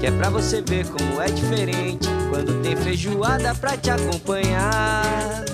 [0.00, 5.44] que é pra você ver como é diferente quando tem feijoada pra te acompanhar.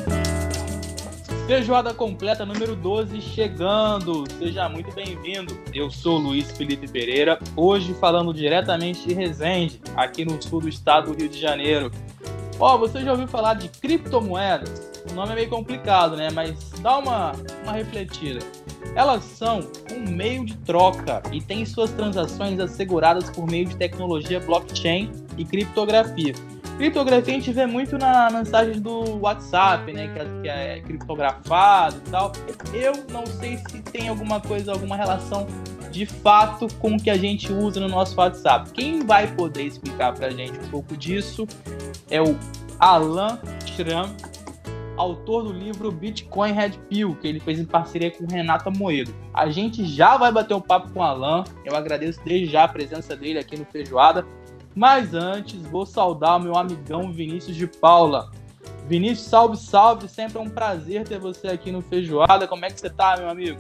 [1.47, 4.25] Feijoada completa número 12 chegando.
[4.39, 5.57] Seja muito bem-vindo.
[5.73, 11.13] Eu sou Luiz Felipe Pereira, hoje falando diretamente de Resende, aqui no sul do estado
[11.13, 11.91] do Rio de Janeiro.
[12.59, 14.92] Ó, oh, você já ouviu falar de criptomoedas?
[15.11, 16.29] O nome é meio complicado, né?
[16.33, 18.41] Mas dá uma, uma refletida.
[18.95, 19.61] Elas são
[19.93, 25.45] um meio de troca e têm suas transações asseguradas por meio de tecnologia blockchain e
[25.45, 26.35] criptografia.
[26.77, 30.09] Criptografia a gente vê muito na mensagem do WhatsApp, né?
[30.43, 32.33] Que é, é criptografado e tal.
[32.73, 35.47] Eu não sei se tem alguma coisa, alguma relação
[35.91, 38.71] de fato com o que a gente usa no nosso WhatsApp.
[38.73, 41.47] Quem vai poder explicar pra gente um pouco disso
[42.11, 42.37] é o
[42.81, 44.11] Alan Schramm,
[44.97, 49.15] autor do livro Bitcoin Red Pill, que ele fez em parceria com Renata Moedo.
[49.33, 51.45] A gente já vai bater um papo com o Alan.
[51.65, 54.27] Eu agradeço desde já a presença dele aqui no Feijoada.
[54.75, 58.31] Mas antes, vou saudar o meu amigão Vinícius de Paula.
[58.87, 60.09] Vinícius, salve, salve.
[60.09, 62.49] Sempre é um prazer ter você aqui no Feijoada.
[62.49, 63.59] Como é que você tá, meu amigo?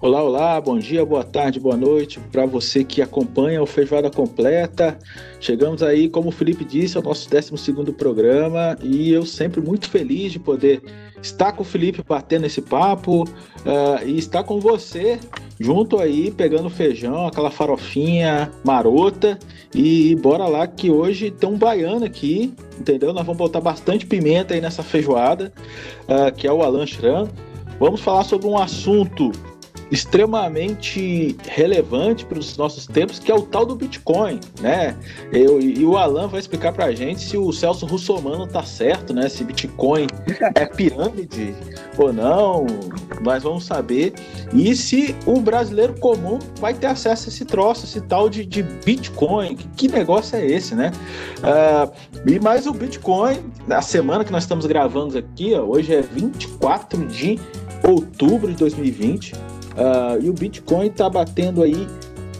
[0.00, 4.98] Olá, olá, bom dia, boa tarde, boa noite para você que acompanha o Feijoada Completa.
[5.40, 10.32] Chegamos aí, como o Felipe disse, ao nosso 12 programa e eu sempre muito feliz
[10.32, 10.82] de poder
[11.22, 15.18] estar com o Felipe batendo esse papo uh, e estar com você
[15.58, 19.38] junto aí, pegando feijão, aquela farofinha marota
[19.74, 23.14] e bora lá que hoje tem um baiano aqui, entendeu?
[23.14, 25.52] Nós vamos botar bastante pimenta aí nessa feijoada,
[26.02, 27.28] uh, que é o Alan Schran.
[27.80, 29.32] Vamos falar sobre um assunto
[29.90, 34.96] extremamente relevante para os nossos tempos, que é o tal do Bitcoin, né?
[35.32, 39.12] Eu, e o Alan vai explicar para a gente se o Celso Russomano tá certo,
[39.12, 39.28] né?
[39.28, 40.06] Se Bitcoin
[40.54, 41.54] é pirâmide
[41.96, 42.66] ou não,
[43.22, 44.14] nós vamos saber.
[44.52, 48.62] E se o brasileiro comum vai ter acesso a esse troço, esse tal de, de
[48.62, 49.56] Bitcoin.
[49.76, 50.92] Que, negócio é esse, né?
[51.38, 51.92] Uh,
[52.26, 57.06] e mais o Bitcoin, na semana que nós estamos gravando aqui, ó, hoje é 24
[57.06, 57.38] de
[57.82, 59.34] outubro de 2020.
[59.74, 61.86] Uh, e o Bitcoin está batendo aí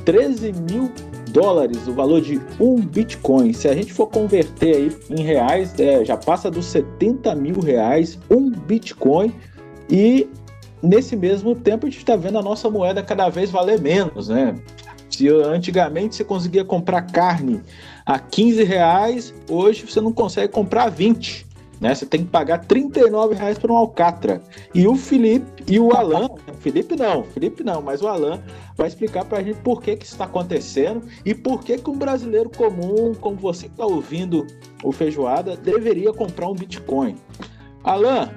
[0.04, 0.90] 13 mil
[1.30, 3.52] dólares, o valor de um Bitcoin.
[3.52, 8.18] Se a gente for converter aí em reais, é, já passa dos 70 mil reais
[8.30, 9.34] um Bitcoin.
[9.90, 10.28] E
[10.80, 14.54] nesse mesmo tempo a gente está vendo a nossa moeda cada vez valer menos, né?
[15.10, 17.60] Se antigamente você conseguia comprar carne
[18.06, 21.43] a 15 reais, hoje você não consegue comprar 20.
[21.80, 21.94] Né?
[21.94, 24.40] Você tem que pagar 39 reais por um alcatra.
[24.74, 26.28] E o Felipe e o Alan,
[26.60, 28.40] Felipe não, Felipe não, mas o Alan
[28.76, 31.90] vai explicar para a gente por que, que isso está acontecendo e por que, que
[31.90, 34.46] um brasileiro comum, como você que está ouvindo
[34.82, 37.16] o Feijoada, deveria comprar um Bitcoin.
[37.82, 38.30] Alan,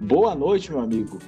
[0.00, 1.18] boa noite, meu amigo.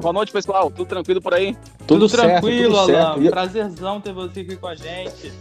[0.00, 0.70] Boa noite, pessoal.
[0.70, 1.56] Tudo tranquilo por aí?
[1.86, 3.14] Tudo, tudo certo, tranquilo, tudo Alan.
[3.14, 3.30] Certo.
[3.30, 5.32] Prazerzão ter você aqui com a gente.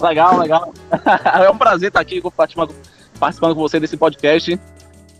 [0.00, 0.72] Legal, legal.
[1.42, 2.74] é um prazer estar aqui participando
[3.16, 4.58] participando com você desse podcast.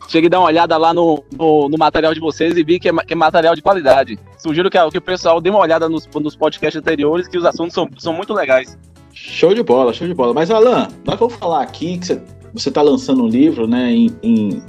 [0.08, 2.88] Cheguei a dar uma olhada lá no, no, no material de vocês e vi que
[2.88, 4.18] é, que é material de qualidade.
[4.38, 7.74] Sugiro que, que, o pessoal dê uma olhada nos, nos podcasts anteriores, que os assuntos
[7.74, 8.78] são, são muito legais.
[9.12, 10.32] Show de bola, show de bola.
[10.32, 12.20] Mas, Alan, nós vamos falar aqui que
[12.54, 14.62] você está lançando um livro né, em, em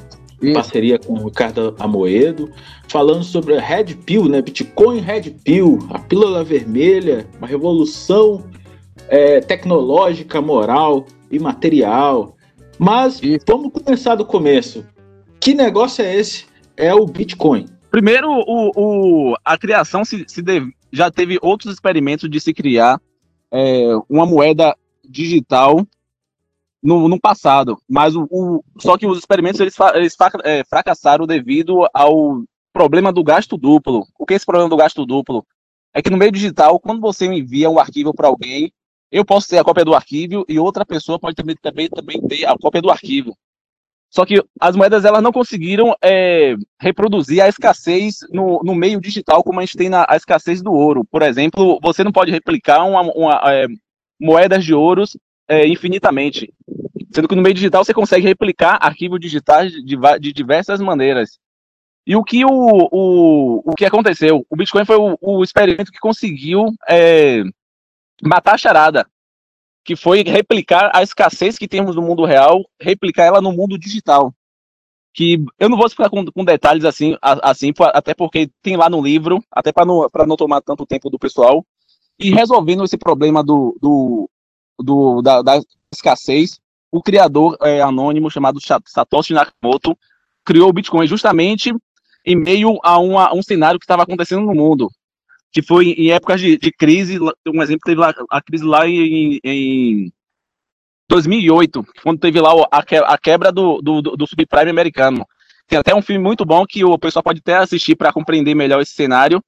[0.53, 2.49] parceria com o Ricardo Amoedo,
[2.88, 4.41] falando sobre a Red Pill, né?
[4.41, 8.44] Bitcoin Red Pill, a pílula vermelha, uma revolução
[9.09, 12.36] é, tecnológica, moral e material
[12.77, 13.45] mas Isso.
[13.47, 14.85] vamos começar do começo.
[15.39, 16.45] Que negócio é esse?
[16.75, 17.65] É o Bitcoin.
[17.89, 23.01] Primeiro, o, o a criação se, se deve, já teve outros experimentos de se criar
[23.51, 24.75] é, uma moeda
[25.07, 25.85] digital
[26.83, 31.88] no, no passado, mas o, o, só que os experimentos eles, eles é, fracassaram devido
[31.94, 34.06] ao problema do gasto duplo.
[34.18, 35.45] O que é esse problema do gasto duplo?
[35.94, 38.71] É que no meio digital, quando você envia um arquivo para alguém,
[39.12, 42.45] eu posso ter a cópia do arquivo e outra pessoa pode também, também, também ter
[42.45, 43.38] a cópia do arquivo.
[44.09, 49.44] Só que as moedas elas não conseguiram é, reproduzir a escassez no, no meio digital
[49.44, 51.04] como a gente tem na a escassez do ouro.
[51.06, 53.68] Por exemplo, você não pode replicar uma, uma é,
[54.19, 55.18] moedas de ouros
[55.48, 56.53] é, infinitamente.
[57.13, 61.38] Sendo que no meio digital você consegue replicar arquivos digitais de, de diversas maneiras.
[62.06, 64.45] E o que, o, o, o que aconteceu?
[64.50, 67.44] O Bitcoin foi o, o experimento que conseguiu é,
[68.23, 69.07] matar a charada,
[69.83, 74.33] que foi replicar a escassez que temos no mundo real, replicar ela no mundo digital.
[75.13, 79.01] que eu não vou explicar com, com detalhes assim, assim, até porque tem lá no
[79.01, 81.65] livro, até para não, não tomar tanto tempo do pessoal,
[82.19, 84.29] e resolvendo esse problema do, do,
[84.77, 85.61] do da, da,
[85.93, 86.59] escassez,
[86.91, 89.97] o criador é, anônimo chamado Satoshi Nakamoto
[90.43, 91.73] criou o Bitcoin justamente
[92.25, 94.89] em meio a, uma, um cenário que estava acontecendo no mundo,
[95.51, 99.39] que foi em épocas de, de crise, um exemplo teve lá, a crise lá em,
[99.44, 100.11] em
[101.09, 105.25] 2008, quando teve lá a quebra do, do, do subprime americano.
[105.67, 108.81] Tem até um filme muito bom que o pessoal pode até assistir para compreender melhor
[108.81, 109.41] esse cenário,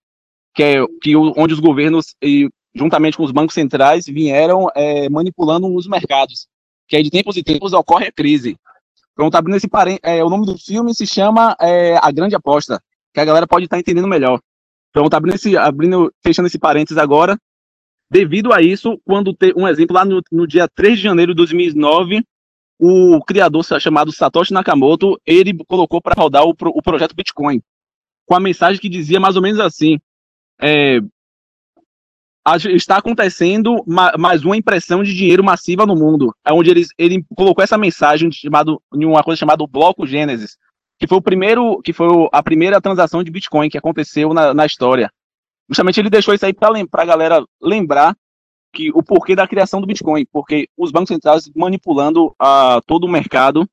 [0.54, 5.74] que é que onde os governos e juntamente com os bancos centrais vieram é, manipulando
[5.74, 6.48] os mercados,
[6.88, 8.58] que aí de tempos em tempos ocorre a crise.
[9.16, 12.82] Pronto, abrindo esse parênteses, é, o nome do filme se chama é, A Grande Aposta,
[13.14, 14.40] que a galera pode estar tá entendendo melhor.
[14.92, 17.38] Pronto, abrindo esse, abrindo, fechando esse parênteses agora,
[18.12, 21.38] Devido a isso, quando tem um exemplo, lá no, no dia 3 de janeiro de
[21.38, 22.24] 2009,
[22.80, 27.62] o criador chamado Satoshi Nakamoto, ele colocou para rodar o, o, projeto Bitcoin,
[28.26, 30.00] com a mensagem que dizia mais ou menos assim,
[30.60, 31.00] é,
[32.74, 37.78] está acontecendo mais uma impressão de dinheiro massiva no mundo, onde ele, ele colocou essa
[37.78, 40.58] mensagem chamado, em uma coisa chamada bloco Gênesis,
[41.00, 44.66] que foi o primeiro, que foi a primeira transação de Bitcoin que aconteceu na, na
[44.66, 45.10] história
[45.70, 48.18] justamente ele deixou isso aí para a galera lembrar
[48.74, 53.10] que o porquê da criação do Bitcoin, porque os bancos centrais manipulando a todo o
[53.10, 53.70] mercado,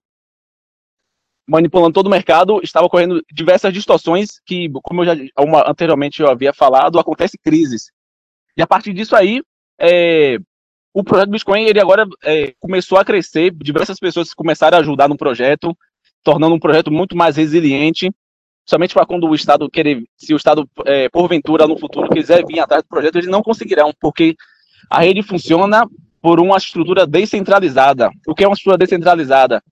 [1.49, 6.31] manipulando todo o mercado, estava ocorrendo diversas distorções que, como eu já uma, anteriormente eu
[6.31, 7.90] havia falado, acontece crises.
[8.56, 9.43] E a partir disso aí,
[9.79, 10.38] é,
[10.94, 15.17] o projeto Bitcoin ele agora é, começou a crescer, diversas pessoas começaram a ajudar no
[15.17, 15.76] projeto,
[16.26, 18.12] tornando um projeto muito mais resiliente
[18.69, 22.58] somente para quando o Estado querer, se o Estado, é, porventura, no futuro, quiser vir
[22.58, 24.34] atrás do projeto, eles não conseguirão, porque
[24.90, 25.87] a rede funciona
[26.20, 28.11] por uma estrutura descentralizada.
[28.26, 29.62] O que é uma estrutura descentralizada?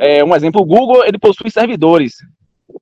[0.00, 2.14] É, um exemplo, o Google, ele possui servidores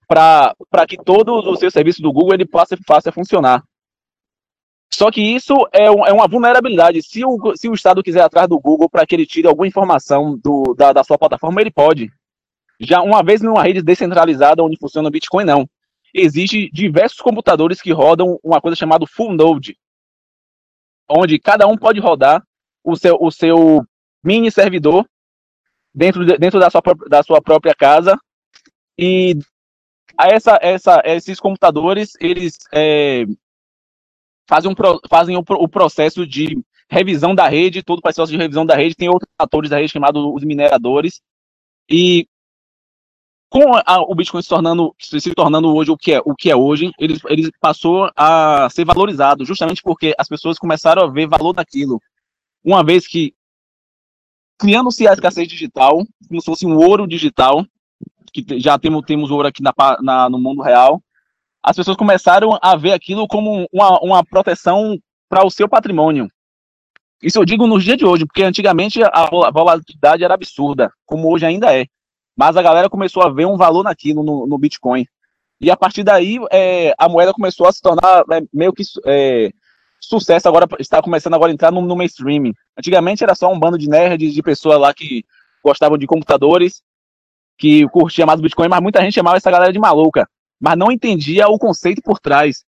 [0.06, 0.54] para
[0.86, 3.62] que todos os seus serviços do Google ele passe, faça funcionar.
[4.92, 7.02] Só que isso é, um, é, uma vulnerabilidade.
[7.02, 10.38] Se o, se o Estado quiser atrás do Google para que ele tire alguma informação
[10.38, 12.10] do, da, da sua plataforma, ele pode.
[12.81, 15.69] Já uma vez numa rede descentralizada onde funciona o Bitcoin, não.
[16.12, 19.76] Existem diversos computadores que rodam uma coisa chamada full node,
[21.08, 22.43] onde cada um pode rodar
[22.82, 23.84] o seu, o seu
[24.23, 25.06] mini servidor
[25.94, 28.19] dentro, de, dentro da, sua, da sua própria casa.
[28.99, 29.37] E
[30.19, 33.25] essa, essa, esses computadores eles é,
[34.49, 34.75] fazem, um,
[35.08, 39.08] fazem o, processo de revisão da rede, todo o processo de revisão da rede, tem
[39.08, 41.20] outros atores da rede chamados os mineradores,
[41.90, 42.26] e
[43.56, 46.56] com a, o Bitcoin se tornando, se tornando hoje o que é, o que é
[46.56, 51.55] hoje, ele, ele passou a ser valorizado, justamente porque as pessoas começaram a ver valor
[51.56, 51.99] naquilo.
[52.62, 53.32] Uma vez que,
[54.58, 57.64] criando-se a escassez digital, como se fosse um ouro digital,
[58.31, 59.73] que já temos, temos ouro aqui na,
[60.03, 61.00] na, no mundo real,
[61.62, 64.99] as pessoas começaram a ver aquilo como uma, uma proteção
[65.31, 66.29] para o seu patrimônio.
[67.23, 71.47] Isso eu digo nos dias de hoje, porque antigamente a volatilidade era absurda, como hoje
[71.47, 71.87] ainda é
[72.36, 75.06] mas a galera começou a ver um valor naquilo no, no Bitcoin.
[75.60, 79.50] E a partir daí, é, a moeda começou a se tornar é, meio que é,
[79.98, 82.52] sucesso, agora está começando agora a entrar no, no, mainstream.
[82.78, 85.24] Antigamente era só um bando de nerds, de pessoas lá que
[85.64, 86.82] gostavam de computadores,
[87.58, 90.28] que curtia mais o Bitcoin, mas muita gente chamava essa galera de maluca,
[90.60, 92.64] mas não entendia o conceito por trás,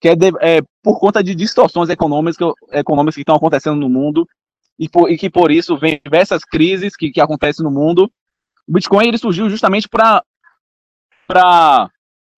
[0.00, 4.26] que é, de, é por conta de distorções econômicas, econômicas que estão acontecendo no mundo,
[4.78, 8.10] e, por, e que por isso vem diversas crises que, que acontecem no mundo,
[8.70, 10.22] o Bitcoin ele surgiu justamente para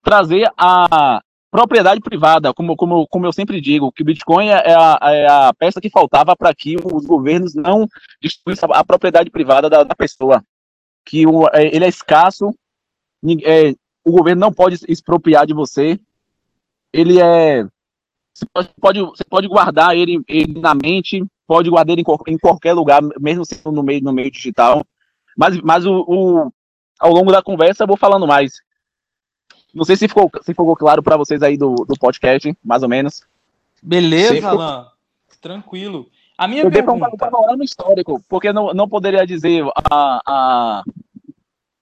[0.03, 1.21] trazer a
[1.51, 5.53] propriedade privada, como, como, como eu sempre digo, que o Bitcoin é a, é a
[5.53, 7.87] peça que faltava para que os governos não
[8.19, 10.43] destruíssem a propriedade privada da, da pessoa.
[11.05, 12.49] Que o, é, ele é escasso,
[13.45, 15.99] é, o governo não pode expropriar de você,
[16.91, 17.63] ele é.
[18.33, 18.47] Você
[18.81, 23.03] pode, você pode guardar ele, ele na mente, pode guardar ele em, em qualquer lugar,
[23.19, 24.83] mesmo sendo no meio, no meio digital.
[25.37, 26.53] Mas, mas o, o,
[26.99, 28.53] ao longo da conversa eu vou falando mais.
[29.73, 32.89] Não sei se ficou, se ficou claro para vocês aí do, do podcast, mais ou
[32.89, 33.23] menos.
[33.81, 34.87] Beleza, Sim, Alan.
[35.41, 36.09] Tranquilo.
[36.37, 37.09] A minha eu pergunta...
[37.09, 40.83] um panorama histórico, porque não, não poderia dizer a, a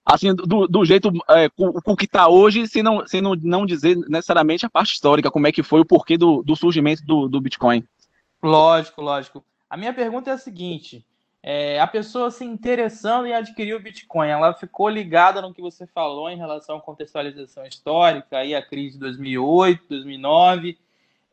[0.04, 3.64] assim do, do jeito é, com, com que está hoje, se não, se não, não
[3.64, 7.28] dizer necessariamente a parte histórica, como é que foi o porquê do, do surgimento do,
[7.28, 7.84] do Bitcoin.
[8.42, 9.44] Lógico, lógico.
[9.70, 11.06] A minha pergunta é a seguinte:
[11.42, 15.86] é, a pessoa se interessando em adquirir o Bitcoin, ela ficou ligada no que você
[15.86, 20.78] falou em relação à contextualização histórica, aí a crise de 2008, 2009,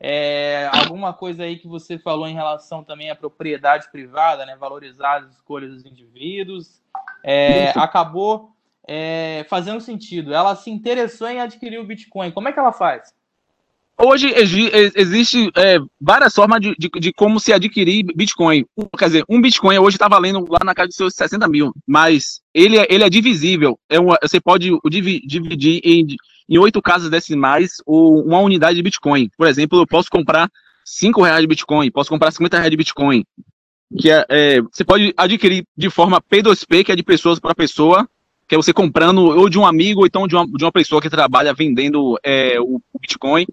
[0.00, 5.18] é, alguma coisa aí que você falou em relação também à propriedade privada, né, valorizar
[5.18, 6.82] as escolhas dos indivíduos,
[7.22, 8.52] é, acabou
[8.88, 10.34] é, fazendo sentido.
[10.34, 12.32] Ela se interessou em adquirir o Bitcoin.
[12.32, 13.14] Como é que ela faz?
[14.02, 18.64] Hoje existe é, várias formas de, de, de, como se adquirir Bitcoin.
[18.98, 22.40] Quer dizer, um Bitcoin hoje está valendo lá na casa de seus 60 mil, mas
[22.54, 23.78] ele, é, ele é divisível.
[23.90, 24.70] É uma, você pode
[25.26, 26.06] dividir em,
[26.48, 29.28] em oito casas decimais ou uma unidade de Bitcoin.
[29.36, 30.48] Por exemplo, eu posso comprar
[30.82, 33.22] 5 reais de Bitcoin, posso comprar 50 reais de Bitcoin.
[33.98, 38.08] Que é, é, você pode adquirir de forma P2P, que é de pessoas para pessoa,
[38.48, 41.02] que é você comprando ou de um amigo ou então de uma, de uma pessoa
[41.02, 43.44] que trabalha vendendo é, o Bitcoin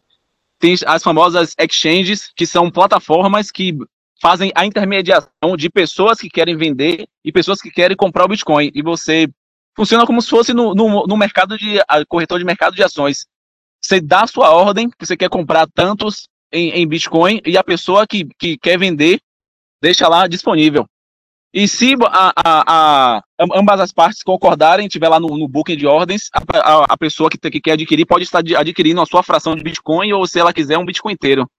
[0.59, 3.77] tem as famosas exchanges, que são plataformas que
[4.21, 8.71] fazem a intermediação de pessoas que querem vender e pessoas que querem comprar o Bitcoin.
[8.73, 9.27] E você
[9.75, 13.27] funciona como se fosse no, no, no mercado de corretor de mercado de ações.
[13.79, 17.63] Você dá a sua ordem, que você quer comprar tantos em, em Bitcoin, e a
[17.63, 19.19] pessoa que, que quer vender
[19.81, 20.87] deixa lá disponível.
[21.57, 23.23] E se a, a, a,
[23.55, 27.37] ambas as partes concordarem, tiver lá no, no booking de ordens, a, a pessoa que,
[27.49, 30.77] que, quer adquirir pode estar adquirindo a sua fração de Bitcoin ou, se ela quiser,
[30.77, 31.49] um Bitcoin inteiro.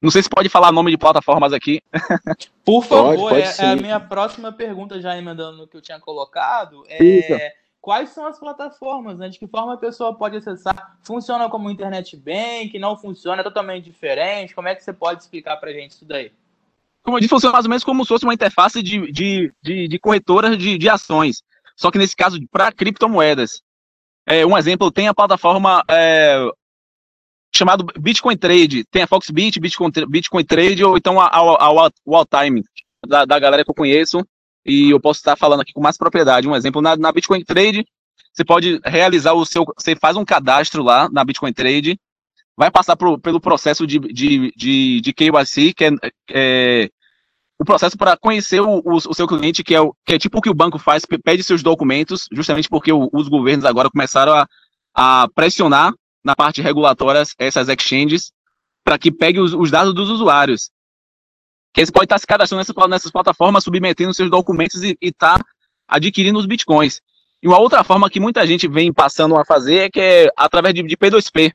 [0.00, 1.82] Não sei se pode falar nome de plataformas aqui.
[2.64, 5.82] Por favor, pode, pode é, é, a minha próxima pergunta, já emendando no que eu
[5.82, 6.84] tinha colocado.
[6.88, 9.28] É, quais são as plataformas, né?
[9.28, 10.96] De que forma a pessoa pode acessar?
[11.02, 12.78] Funciona como internet bank?
[12.78, 13.42] Não funciona?
[13.42, 14.54] É totalmente diferente?
[14.54, 16.32] Como é que você pode explicar pra gente isso daí?
[17.08, 19.88] Como eu disse, funciona mais ou menos como se fosse uma interface de, de, de,
[19.88, 20.00] de
[20.58, 21.42] de, de ações,
[21.74, 23.62] só que nesse caso para criptomoedas.
[24.26, 26.38] É, um exemplo, tem a plataforma é,
[27.56, 32.62] chamado Bitcoin Trade, tem a Foxbit, Bitcoin, Bitcoin Trade, ou então a, a, a Walltime,
[33.06, 34.22] da, da galera que eu conheço,
[34.66, 36.46] e eu posso estar falando aqui com mais propriedade.
[36.46, 37.86] Um exemplo, na, na Bitcoin Trade,
[38.34, 41.98] você pode realizar o seu, você faz um cadastro lá na Bitcoin Trade,
[42.54, 45.90] vai passar pro, pelo processo de, de, de, de KYC, que é,
[46.32, 46.90] é
[47.58, 50.38] o processo para conhecer o, o, o, seu cliente, que é, o, que é tipo
[50.38, 54.32] o que o banco faz, pede seus documentos, justamente porque o, os governos agora começaram
[54.32, 54.46] a,
[54.94, 55.92] a, pressionar
[56.24, 58.32] na parte regulatória essas exchanges
[58.84, 60.70] para que pegue os, os, dados dos usuários.
[61.74, 65.44] Que eles podem estar se cadastrando nessas, nessas plataformas, submetendo seus documentos e estar tá
[65.88, 67.00] adquirindo os bitcoins.
[67.42, 70.74] E uma outra forma que muita gente vem passando a fazer é que é através
[70.74, 71.52] de, de P2P,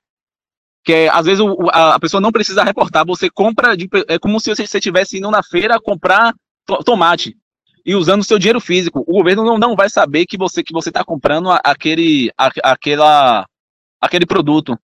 [0.83, 4.39] que é, às vezes o, a, pessoa não precisa reportar, você compra, de, é como
[4.39, 6.33] se você estivesse indo na feira comprar
[6.65, 7.37] to, tomate
[7.85, 9.03] e usando o seu dinheiro físico.
[9.07, 13.45] O governo não, não vai saber que você que você está comprando aquele, a, aquela,
[14.01, 14.77] aquele produto.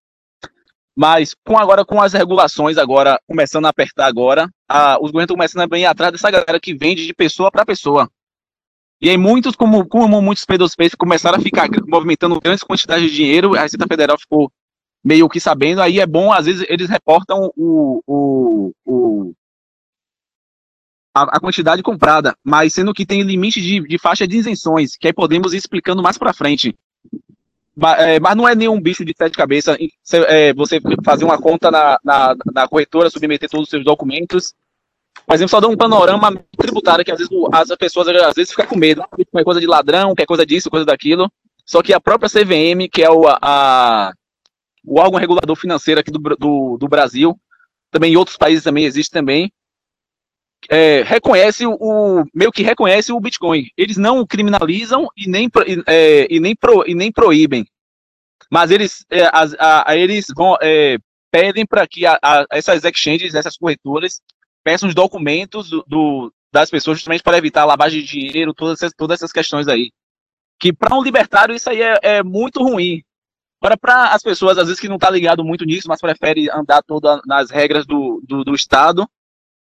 [0.96, 5.62] Mas com agora com as regulações agora começando a apertar agora, a, os governos começando
[5.62, 8.10] a bem atrás dessa galera que vende de pessoa para pessoa.
[9.02, 13.54] E aí muitos, como, como muitos P2P começaram a ficar movimentando grandes quantidades de dinheiro,
[13.54, 14.52] a Receita Federal ficou
[15.02, 19.32] meio que sabendo, aí é bom, às vezes eles reportam o, o, o
[21.14, 25.06] a, a, quantidade comprada, mas sendo que tem limite de, de faixa de isenções, que
[25.06, 26.76] aí podemos ir explicando mais para frente.
[27.76, 29.76] Mas, é, mas, não é nenhum bicho de sete cabeças
[30.28, 34.54] é, você fazer uma conta na, na, na, corretora, submeter todos os seus documentos.
[35.26, 38.66] Por exemplo, só dá um panorama tributário que às vezes as pessoas às vezes ficam
[38.66, 39.02] com medo.
[39.34, 41.30] É coisa de ladrão, quer coisa disso, coisa daquilo.
[41.64, 44.12] Só que a própria CVM, que é o, a,
[44.84, 47.38] o órgão regulador financeiro aqui do, do, do Brasil,
[47.90, 49.52] também em outros países também existe também,
[50.68, 53.66] é, reconhece o, o, meio que reconhece o Bitcoin.
[53.76, 55.48] Eles não criminalizam e nem,
[55.86, 57.66] é, e nem, pro, e nem proíbem,
[58.50, 60.98] mas eles, é, a, a, eles vão, é,
[61.30, 62.18] pedem para que a,
[62.50, 64.20] essas exchanges, essas corretoras,
[64.64, 68.92] peçam os documentos do, do, das pessoas justamente para evitar lavagem de dinheiro, todas essas,
[68.96, 69.90] todas essas questões aí.
[70.58, 73.02] Que para um libertário isso aí é, é muito ruim,
[73.60, 76.82] Agora, para as pessoas, às vezes, que não está ligado muito nisso, mas prefere andar
[76.82, 79.06] toda nas regras do, do, do Estado,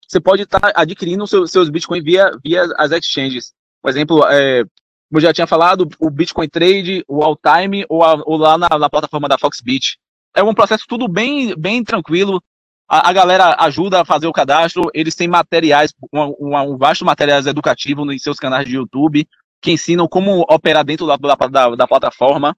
[0.07, 3.52] você pode estar tá adquirindo seu, seus Bitcoin via, via as exchanges.
[3.83, 4.62] Por exemplo, é,
[5.09, 8.69] como eu já tinha falado, o Bitcoin Trade, o Alltime ou, a, ou lá na,
[8.78, 9.99] na, plataforma da Foxbit.
[10.35, 12.43] É um processo tudo bem, bem tranquilo.
[12.88, 14.90] A, a galera ajuda a fazer o cadastro.
[14.95, 19.28] Eles têm materiais, um, um, um vasto materiais educativo em seus canais de YouTube
[19.61, 22.57] que ensinam como operar dentro da, da, da plataforma.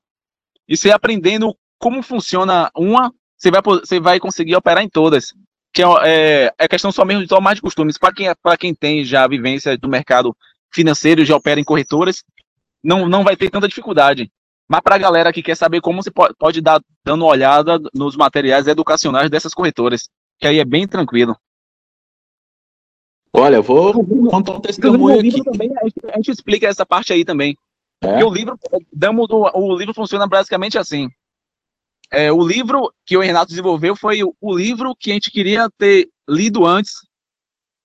[0.70, 5.34] E você aprendendo como funciona uma, você vai, você vai conseguir operar em todas.
[5.72, 7.98] Que é, é questão só mesmo de tomar de costumes.
[7.98, 10.36] Para quem, quem tem já a vivência do mercado
[10.72, 12.22] financeiro, já opera em corretoras,
[12.82, 14.30] não, não vai ter tanta dificuldade.
[14.68, 17.80] Mas para a galera que quer saber como você pode, pode dar dando uma olhada
[17.92, 20.08] nos materiais educacionais dessas corretoras,
[20.38, 21.36] que aí é bem tranquilo.
[23.32, 23.92] Olha, eu vou
[24.28, 25.42] contar um testemunho aqui.
[25.42, 27.56] Também, a, gente, a gente explica essa parte aí também.
[28.02, 28.24] É?
[28.24, 28.58] o livro,
[28.92, 31.08] damos, o livro funciona basicamente assim.
[32.10, 36.08] É, o livro que o Renato desenvolveu foi o, livro que a gente queria ter
[36.28, 36.94] lido antes,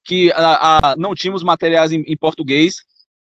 [0.04, 2.78] que a, a não tínhamos materiais em, em, português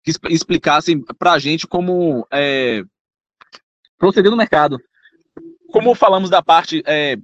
[0.04, 2.84] que explicassem para a gente como é,
[3.98, 4.78] proceder no mercado.
[5.72, 7.16] Como falamos da parte é,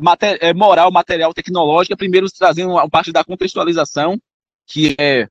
[0.00, 4.20] mater, é, moral, material, tecnológica, primeiro trazendo a parte da contextualização,
[4.66, 5.28] que é.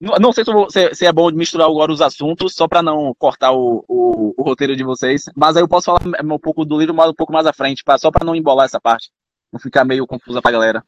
[0.00, 2.82] Não, não sei se, vou, se, se, é bom misturar agora os assuntos, só para
[2.82, 6.64] não cortar o, o, o, roteiro de vocês, mas aí eu posso falar um pouco
[6.66, 9.10] do livro mas um pouco mais à frente, pra, só para não embolar essa parte,
[9.50, 10.84] não ficar meio confusa para a galera.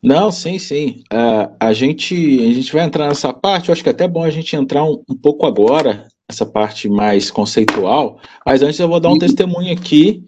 [0.00, 1.02] Não, sim, sim.
[1.12, 4.22] Uh, a, gente, a gente vai entrar nessa parte, eu acho que é até bom
[4.22, 9.00] a gente entrar um, um pouco agora, essa parte mais conceitual, mas antes eu vou
[9.00, 10.22] dar um testemunho aqui.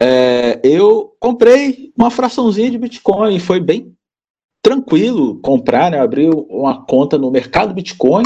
[0.00, 3.94] É, eu comprei uma fraçãozinha de Bitcoin, foi bem
[4.64, 6.00] tranquilo comprar, né?
[6.00, 8.24] Abri uma conta no mercado Bitcoin,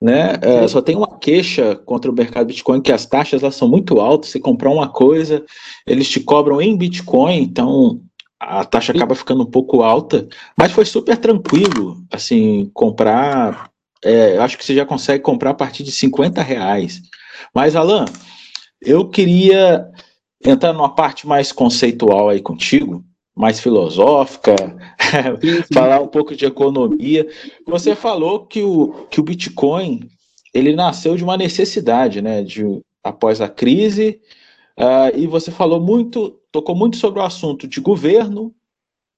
[0.00, 0.38] né?
[0.40, 4.00] É, só tem uma queixa contra o mercado Bitcoin que as taxas elas são muito
[4.00, 4.30] altas.
[4.30, 5.44] Você comprar uma coisa,
[5.86, 8.00] eles te cobram em Bitcoin, então
[8.40, 13.68] a taxa acaba ficando um pouco alta, mas foi super tranquilo, assim, comprar,
[14.02, 17.02] é, acho que você já consegue comprar a partir de 50 reais.
[17.52, 18.04] Mas, Alan,
[18.80, 19.86] eu queria
[20.42, 23.04] entrar numa parte mais conceitual aí contigo,
[23.38, 24.56] mais filosófica,
[25.72, 27.26] falar um pouco de economia.
[27.66, 30.10] Você falou que o, que o Bitcoin,
[30.52, 32.64] ele nasceu de uma necessidade, né, de,
[33.02, 34.20] após a crise,
[34.76, 38.54] uh, e você falou muito tocou muito sobre o assunto de governo,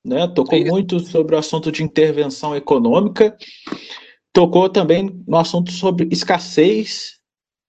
[0.04, 0.26] né?
[0.28, 3.36] tocou muito sobre o assunto de intervenção econômica,
[4.32, 7.18] tocou também no assunto sobre escassez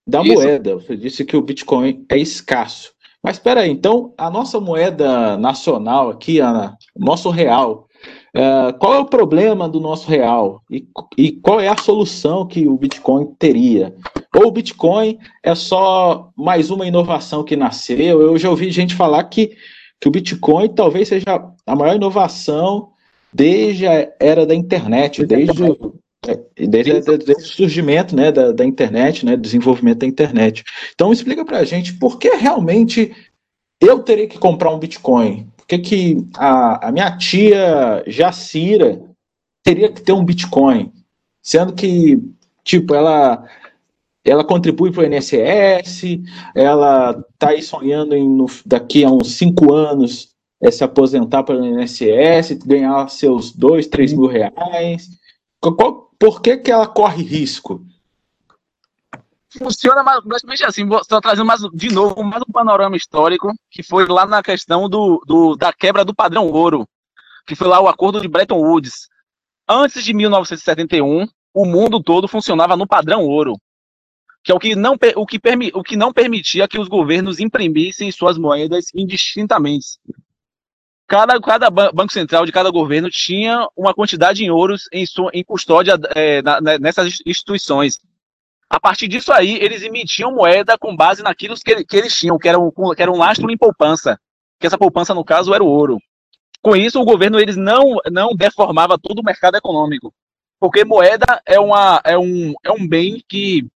[0.07, 0.33] da Isso.
[0.33, 0.75] moeda.
[0.75, 2.91] Você disse que o Bitcoin é escasso.
[3.23, 7.87] Mas espera aí, então a nossa moeda nacional aqui, o nosso real,
[8.35, 12.67] uh, qual é o problema do nosso real e, e qual é a solução que
[12.67, 13.95] o Bitcoin teria?
[14.35, 18.21] Ou o Bitcoin é só mais uma inovação que nasceu?
[18.21, 19.55] Eu já ouvi gente falar que,
[19.99, 22.89] que o Bitcoin talvez seja a maior inovação
[23.31, 25.95] desde a era da internet, desde o,
[26.55, 30.63] desde, desde, o surgimento né, da, da internet, né, desenvolvimento da internet.
[30.93, 33.11] Então explica para a gente por que realmente
[33.79, 35.49] eu teria que comprar um Bitcoin?
[35.57, 39.01] Por que, que a, a minha tia Jacira
[39.63, 40.91] teria que ter um Bitcoin?
[41.41, 42.21] Sendo que,
[42.63, 43.43] tipo, ela
[44.23, 46.21] ela contribui para o INSS,
[46.53, 51.59] ela está aí sonhando em no, daqui a uns cinco anos é, se aposentar para
[51.59, 55.09] o INSS, ganhar seus dois, três mil reais.
[55.59, 57.83] Qual, por que, que ela corre risco?
[59.57, 64.27] Funciona basicamente assim, estou trazendo mais, de novo mais um panorama histórico, que foi lá
[64.27, 66.87] na questão do, do, da quebra do padrão ouro,
[67.47, 69.09] que foi lá o acordo de Bretton Woods.
[69.67, 73.55] Antes de 1971, o mundo todo funcionava no padrão ouro
[74.43, 77.39] que é o que não, o que, permi, o que não permitia que os governos
[77.39, 79.99] imprimissem suas moedas indistintamente.
[81.11, 85.99] Cada, cada banco central de cada governo tinha uma quantidade em ouros em, em custódia
[86.15, 87.99] é, na, nessas instituições.
[88.69, 92.47] A partir disso aí, eles emitiam moeda com base naquilo que, que eles tinham, que
[92.47, 94.17] era, um, que era um lastro em poupança,
[94.57, 95.99] que essa poupança, no caso, era o ouro.
[96.61, 100.13] Com isso, o governo eles não, não deformava todo o mercado econômico,
[100.61, 103.67] porque moeda é, uma, é, um, é um bem que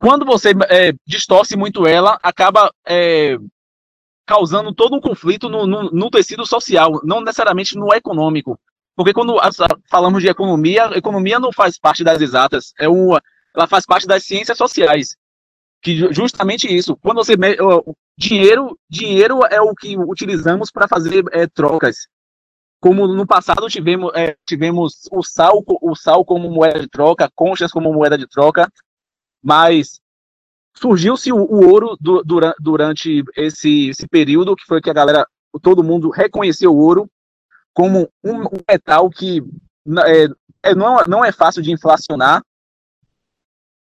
[0.00, 3.38] quando você é, distorce muito ela, acaba é,
[4.26, 8.58] causando todo um conflito no, no, no, tecido social, não necessariamente no econômico.
[8.96, 9.36] Porque quando
[9.90, 13.20] falamos de economia, a economia não faz parte das exatas, é uma,
[13.54, 15.16] ela faz parte das ciências sociais.
[15.82, 17.34] Que justamente isso, quando você
[18.16, 22.08] dinheiro, dinheiro é o que utilizamos para fazer é, trocas.
[22.80, 27.70] Como no passado tivemos, é, tivemos o sal, o sal como moeda de troca, conchas
[27.70, 28.70] como moeda de troca,
[29.42, 30.00] mas
[30.76, 35.26] surgiu-se o, o, ouro do, durante, durante esse, esse período, que foi que a galera,
[35.62, 37.08] todo mundo reconheceu o ouro
[37.72, 39.42] como um, um metal que
[40.06, 42.42] é, é, não, não é fácil de inflacionar,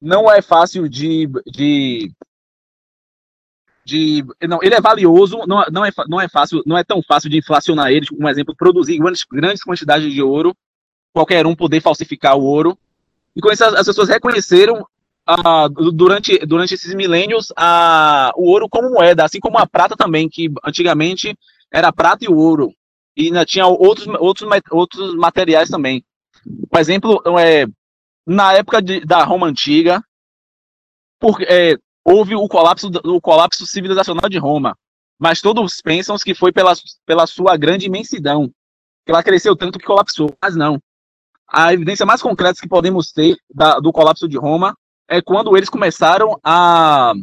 [0.02, 2.12] não é fácil de, de,
[3.86, 7.30] de não, ele é valioso, não, não, é, não é fácil, não é tão fácil
[7.30, 10.56] de inflacionar ele, um exemplo, produzir grandes, grandes quantidades de ouro,
[11.14, 12.78] qualquer um poder falsificar o ouro.
[13.36, 14.86] E com isso as pessoas reconheceram
[15.94, 20.52] durante, durante esses milênios a, o ouro como moeda, assim como a prata também, que
[20.64, 21.38] antigamente
[21.72, 22.74] era prata e ouro.
[23.16, 26.04] E ainda tinha outros, outros, outros materiais também.
[26.70, 27.66] Por exemplo, é,
[28.26, 30.04] na época de, da Roma Antiga,
[31.20, 34.76] por, é, houve o colapso, o colapso civilizacional de Roma.
[35.20, 36.74] Mas todos pensam que foi pela,
[37.06, 38.52] pela sua grande imensidão.
[39.06, 40.36] Que ela cresceu tanto que colapsou.
[40.42, 40.82] Mas não.
[41.48, 44.76] A evidência mais concreta que podemos ter da, do colapso de Roma
[45.12, 47.14] é quando eles começaram a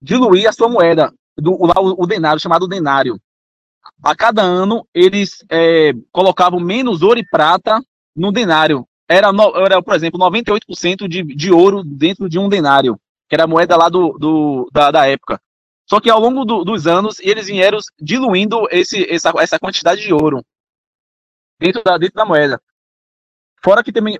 [0.00, 3.20] diluir a sua moeda, do, o, o denário, chamado denário.
[4.02, 7.82] A cada ano, eles é, colocavam menos ouro e prata
[8.16, 8.88] no denário.
[9.06, 12.98] Era, no, era por exemplo, 98% de, de ouro dentro de um denário.
[13.28, 15.38] que era a moeda lá do, do da, da época.
[15.86, 20.14] Só que ao longo do, dos anos, eles vieram diluindo esse, essa, essa quantidade de
[20.14, 20.42] ouro
[21.60, 22.58] dentro da, dentro da moeda.
[23.62, 24.18] Fora que também,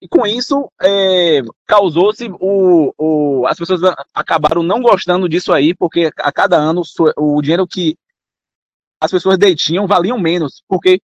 [0.00, 3.46] e com isso, é, causou-se o, o.
[3.46, 3.80] As pessoas
[4.14, 6.82] acabaram não gostando disso aí, porque a cada ano
[7.16, 7.96] o dinheiro que
[9.00, 11.00] as pessoas detinham valiam menos, porque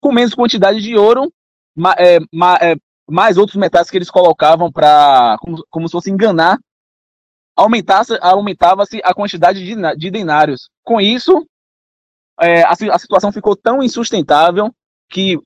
[0.00, 1.32] com menos quantidade de ouro,
[1.74, 2.76] ma, é, ma, é,
[3.08, 6.58] mais outros metais que eles colocavam para como, como se fosse enganar,
[7.56, 10.70] aumentava-se a quantidade de, de denários.
[10.84, 11.44] Com isso,
[12.40, 14.72] é, a, a situação ficou tão insustentável
[15.08, 15.38] que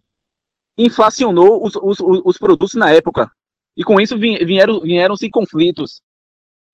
[0.85, 3.31] inflacionou os, os, os produtos na época.
[3.77, 6.03] E com isso vieram, vieram-se conflitos.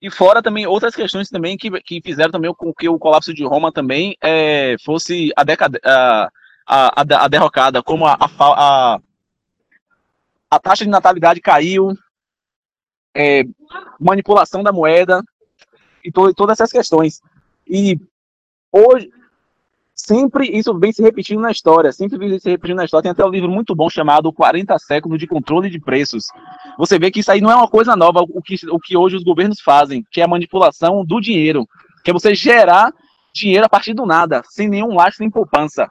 [0.01, 3.45] E fora também outras questões também que, que fizeram também com que o colapso de
[3.45, 6.29] Roma também é, fosse a, decade, a,
[6.67, 8.99] a, a, derrocada, como a, a,
[10.51, 11.95] a, taxa de natalidade caiu,
[13.15, 13.45] é,
[13.99, 15.23] manipulação da moeda
[16.05, 17.21] e to, todas essas questões.
[17.67, 17.99] E
[18.71, 19.11] hoje,
[19.97, 23.03] sempre isso vem se repetindo na história, sempre vem se repetindo na história.
[23.03, 26.27] Tem até um livro muito bom chamado 40 séculos de controle de preços.
[26.79, 29.17] Você vê que isso aí não é uma coisa nova, o que, o que hoje
[29.17, 31.67] os governos fazem, que é a manipulação do dinheiro,
[32.05, 32.93] que é você gerar
[33.35, 35.91] dinheiro a partir do nada, sem nenhum lastro nem poupança.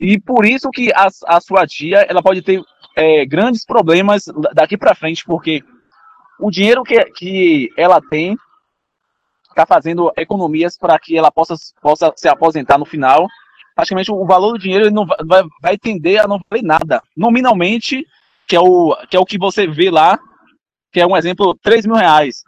[0.00, 2.60] E por isso que a, a sua tia ela pode ter
[2.96, 5.62] é, grandes problemas daqui para frente, porque
[6.40, 8.36] o dinheiro que, que ela tem
[9.52, 13.26] está fazendo economias para que ela possa, possa se aposentar no final.
[13.74, 17.02] Praticamente o valor do dinheiro não vai, vai tender a não valer nada.
[17.16, 18.06] Nominalmente,
[18.46, 20.18] que é, o, que é o que você vê lá,
[20.92, 22.42] que é um exemplo, 3 mil reais.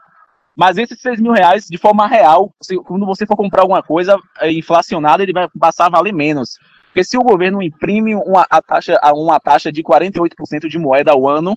[0.57, 4.17] Mas esses 3 mil reais, de forma real, se, quando você for comprar alguma coisa
[4.39, 6.59] é, inflacionada, ele vai passar a valer menos.
[6.87, 11.29] Porque se o governo imprime uma, a taxa, uma taxa de 48% de moeda ao
[11.29, 11.57] ano,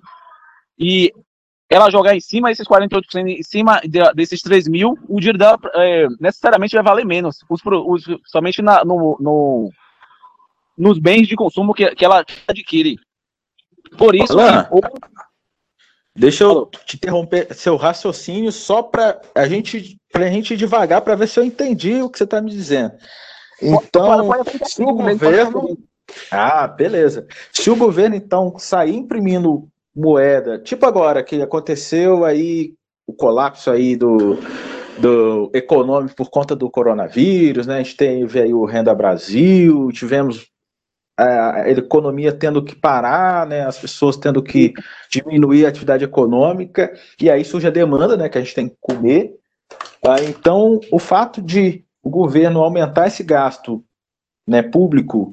[0.80, 1.14] e
[1.70, 5.60] ela jogar em cima esses 48% em cima de, desses 3 mil, o dinheiro dela
[5.76, 9.70] é, necessariamente vai valer menos, os, os, somente na, no, no,
[10.78, 12.98] nos bens de consumo que, que ela adquire.
[13.98, 14.36] Por isso.
[14.36, 14.98] que,
[16.16, 21.16] deixa eu te interromper seu raciocínio só para a gente, a gente ir devagar para
[21.16, 22.94] ver se eu entendi o que você está me dizendo.
[23.62, 24.32] Então,
[24.66, 25.78] se o governo.
[26.32, 27.28] Ah, beleza.
[27.52, 32.74] Se o governo, então, sair imprimindo moeda, tipo agora que aconteceu aí
[33.08, 34.38] o colapso aí do,
[35.00, 37.76] do econômico por conta do coronavírus, né?
[37.76, 40.48] A gente teve aí o Renda Brasil, tivemos
[41.20, 43.66] a economia tendo que parar, né?
[43.66, 44.74] As pessoas tendo que
[45.10, 48.30] diminuir a atividade econômica e aí surge a demanda, né?
[48.30, 49.34] Que a gente tem que comer.
[50.02, 50.24] Tá?
[50.24, 53.84] Então, o fato de o governo aumentar esse gasto,
[54.48, 54.62] né?
[54.62, 55.32] Público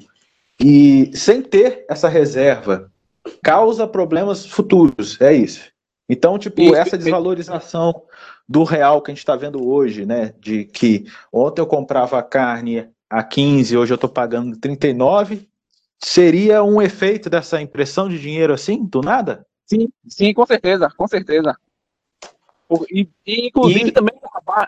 [0.59, 2.89] e sem ter essa reserva
[3.41, 5.71] causa problemas futuros, é isso.
[6.09, 8.03] Então, tipo, isso, essa desvalorização
[8.47, 10.33] do real que a gente está vendo hoje, né?
[10.39, 15.47] De que ontem eu comprava carne a 15, hoje eu estou pagando 39,
[15.99, 19.45] seria um efeito dessa impressão de dinheiro assim, do nada?
[19.65, 21.57] Sim, sim, com certeza, com certeza.
[22.91, 23.91] E, e inclusive e...
[23.91, 24.15] também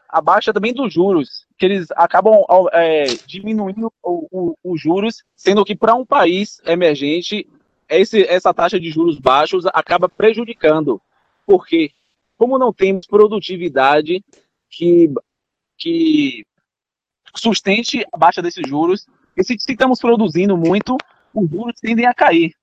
[0.09, 3.91] a, baixa também dos juros, que eles acabam é, diminuindo
[4.63, 7.47] os juros, sendo que para um país emergente
[7.89, 11.01] esse, essa taxa de juros baixos acaba prejudicando,
[11.45, 11.91] porque
[12.37, 14.23] como não temos produtividade
[14.69, 15.09] que,
[15.77, 16.45] que
[17.35, 20.97] sustente a baixa desses juros, e se, se estamos produzindo muito,
[21.33, 22.53] os juros tendem a cair.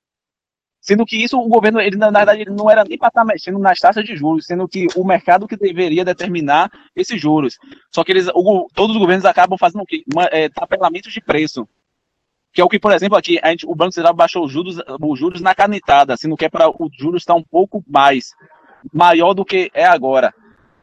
[0.80, 3.24] Sendo que isso o governo, ele, na verdade, ele não era nem para estar tá
[3.24, 7.56] mexendo nas taxas de juros, sendo que o mercado que deveria determinar esses juros.
[7.90, 10.04] Só que eles, o, todos os governos acabam fazendo o quê?
[10.12, 11.66] Uma, é, de preço
[12.54, 14.78] que é o que, por exemplo, aqui a gente, o Banco Central baixou os juros,
[15.00, 18.30] os juros na canetada, sendo que é para o juros estar um pouco mais
[18.92, 20.32] maior do que é agora.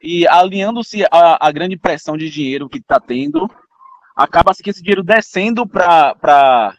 [0.03, 3.49] E alinhando-se a, a, grande pressão de dinheiro que está tendo,
[4.13, 6.75] acaba-se que esse dinheiro descendo para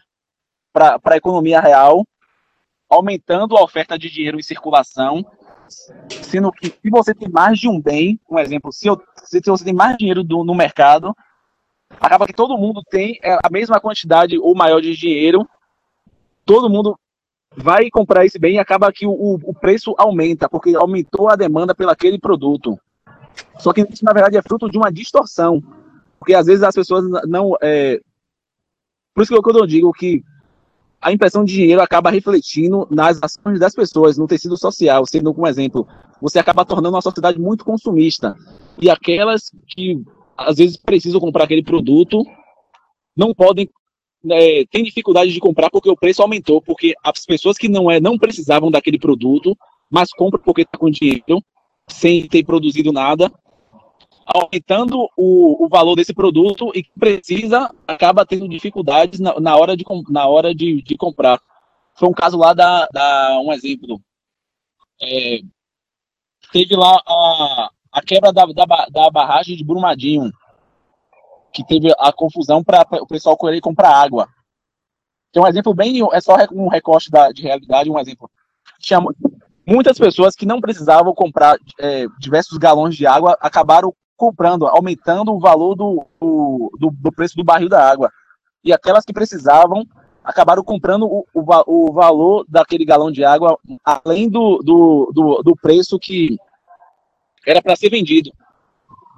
[0.75, 2.07] a economia real,
[2.91, 5.25] aumentando a oferta de dinheiro em circulação,
[6.23, 9.65] sendo que se você tem mais de um bem, um exemplo, se, eu, se você
[9.65, 11.17] tem mais dinheiro do, no mercado,
[12.01, 15.49] acaba que todo mundo tem é, a mesma quantidade ou maior de dinheiro,
[16.45, 16.99] todo mundo
[17.55, 21.75] vai comprar esse bem e acaba que o, o preço aumenta, porque aumentou a demanda
[21.75, 22.79] pelo aquele produto.
[23.59, 25.63] Só que isso, na verdade, é fruto de uma distorção,
[26.19, 27.57] porque às vezes as pessoas não.
[27.63, 28.01] É...
[29.15, 30.23] Por isso que eu, eu digo que
[31.01, 35.47] a impressão de dinheiro acaba refletindo nas ações das pessoas, no tecido social, sendo um
[35.47, 35.87] exemplo,
[36.21, 38.37] você acaba tornando uma sociedade muito consumista.
[38.79, 40.01] E aquelas que
[40.37, 42.25] às vezes precisam comprar aquele produto,
[43.16, 43.68] não podem,
[44.31, 48.01] é, tem dificuldade de comprar porque o preço aumentou, porque as pessoas que não, é,
[48.01, 49.57] não precisavam daquele produto,
[49.90, 51.42] mas compram porque está com dinheiro,
[51.88, 53.31] sem ter produzido nada,
[54.25, 59.85] aumentando o, o valor desse produto e precisa acaba tendo dificuldades na, na hora, de,
[60.09, 61.40] na hora de, de comprar.
[61.95, 64.01] Foi um caso lá da, da um exemplo.
[65.01, 65.40] É,
[66.53, 70.33] teve lá a, a quebra da, da, da barragem de Brumadinho,
[71.53, 74.27] que teve a confusão para o pessoal querer comprar água.
[75.31, 78.31] Tem um exemplo bem, é só um recorte da, de realidade, um exemplo.
[78.81, 78.99] Tinha
[79.67, 85.41] muitas pessoas que não precisavam comprar é, diversos galões de água, acabaram comprando, aumentando o
[85.41, 88.11] valor do, do, do, preço do barril da água.
[88.65, 89.87] E aquelas que precisavam
[90.23, 95.57] acabaram comprando o, o, o valor daquele galão de água além do, do, do, do
[95.57, 96.39] preço que
[97.47, 98.33] era para ser vendido.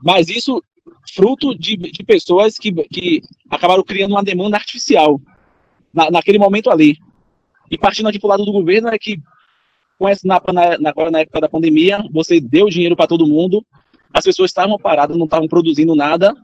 [0.03, 0.63] Mas isso
[1.15, 5.21] fruto de, de pessoas que, que acabaram criando uma demanda artificial
[5.93, 6.99] na, naquele momento ali.
[7.71, 9.19] E partindo aqui para o lado do governo é que,
[9.99, 10.41] com essa, na,
[10.79, 13.65] na, agora na época da pandemia, você deu dinheiro para todo mundo,
[14.13, 16.35] as pessoas estavam paradas, não estavam produzindo nada,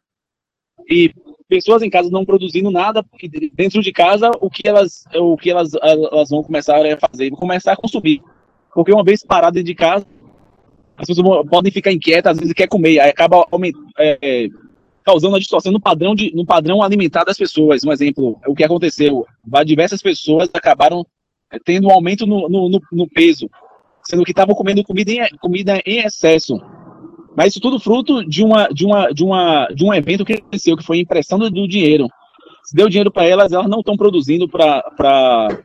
[0.88, 1.12] e
[1.48, 5.50] pessoas em casa não produzindo nada, porque dentro de casa, o que elas, o que
[5.50, 7.28] elas, elas vão começar a fazer?
[7.30, 8.22] Vão começar a consumir.
[8.72, 10.06] Porque uma vez parada de casa,
[11.00, 13.46] as pessoas podem ficar inquietas, às vezes quer comer, aí acaba
[13.98, 14.48] é,
[15.02, 17.82] causando uma distorção no padrão, de, no padrão alimentar das pessoas.
[17.82, 19.26] Um exemplo, o que aconteceu,
[19.64, 21.06] diversas pessoas acabaram
[21.50, 23.50] é, tendo um aumento no, no, no peso,
[24.04, 26.60] sendo que estavam comendo comida em, comida em excesso.
[27.34, 30.76] Mas isso tudo fruto de, uma, de, uma, de, uma, de um evento que aconteceu,
[30.76, 32.08] que foi a impressão do, do dinheiro.
[32.64, 35.62] Se deu dinheiro para elas, elas não estão produzindo para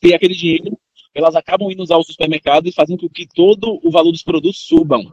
[0.00, 0.76] ter aquele dinheiro.
[1.14, 4.60] Elas acabam indo usar o supermercado e fazendo com que todo o valor dos produtos
[4.60, 5.12] subam.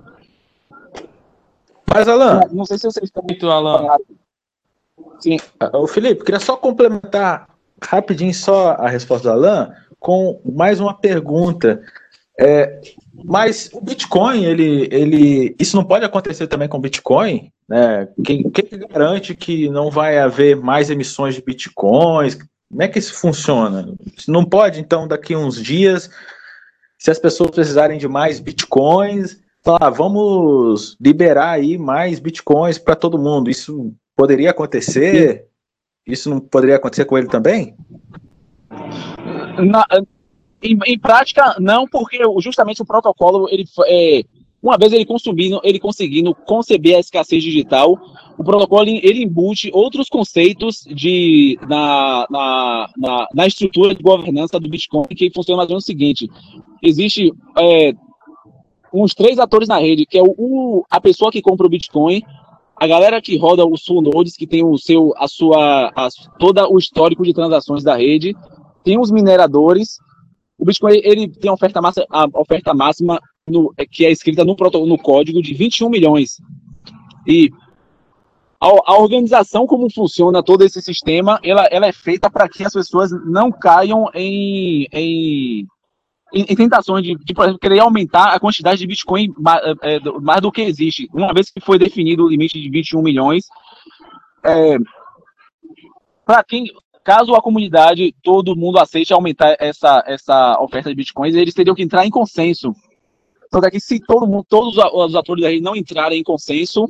[1.89, 2.41] Mas, Alan.
[2.47, 3.97] Não, não sei se vocês estão muito, Alan.
[5.19, 5.37] Sim.
[5.73, 7.49] O Felipe, queria só complementar
[7.81, 11.81] rapidinho só a resposta do Alan com mais uma pergunta.
[12.39, 12.79] É,
[13.25, 18.07] mas o Bitcoin, ele, ele, isso não pode acontecer também com o Bitcoin, né?
[18.23, 22.37] Quem, quem garante que não vai haver mais emissões de Bitcoins?
[22.69, 23.93] Como é que isso funciona?
[24.27, 26.09] Não pode, então, daqui uns dias,
[26.97, 33.19] se as pessoas precisarem de mais Bitcoins, falar, vamos liberar aí mais bitcoins para todo
[33.19, 33.49] mundo.
[33.49, 35.45] Isso poderia acontecer?
[36.05, 37.75] Isso não poderia acontecer com ele também?
[39.59, 39.85] Na,
[40.63, 44.23] em, em, prática, não, porque justamente o protocolo, ele é,
[44.61, 47.97] uma vez ele consumindo, ele conseguindo conceber a escassez digital,
[48.37, 54.69] o protocolo ele embute outros conceitos de, na, na, na, na estrutura de governança do
[54.69, 56.27] Bitcoin, que funciona mais ou menos o seguinte:
[56.81, 57.93] existe é,
[58.91, 62.23] uns três atores na rede, que é o, o, a pessoa que compra o Bitcoin,
[62.75, 66.61] a galera que roda os full nodes, que tem o seu, a sua, a, todo
[66.71, 68.35] o histórico de transações da rede,
[68.83, 69.97] tem os mineradores.
[70.57, 74.55] O Bitcoin ele tem oferta máxima, a oferta máxima no, que é escrita no,
[74.85, 76.41] no código de 21 milhões.
[77.25, 77.51] E
[78.59, 82.73] a, a, organização, como funciona todo esse sistema, ela, ela é feita para que as
[82.73, 85.67] pessoas não caiam em, em
[86.33, 89.95] em, em tentações de, de, por exemplo, querer aumentar a quantidade de Bitcoin mais, é,
[89.95, 91.07] é mais, do que existe.
[91.13, 93.45] Uma vez que foi definido o limite de 21 milhões,
[94.43, 94.77] é,
[96.25, 96.65] para quem,
[97.03, 101.83] caso a comunidade, todo mundo aceite aumentar essa, essa oferta de Bitcoins, eles teriam que
[101.83, 102.73] entrar em consenso.
[103.47, 106.87] Então, daqui, se todo mundo, todos os atores da não entrarem em consenso,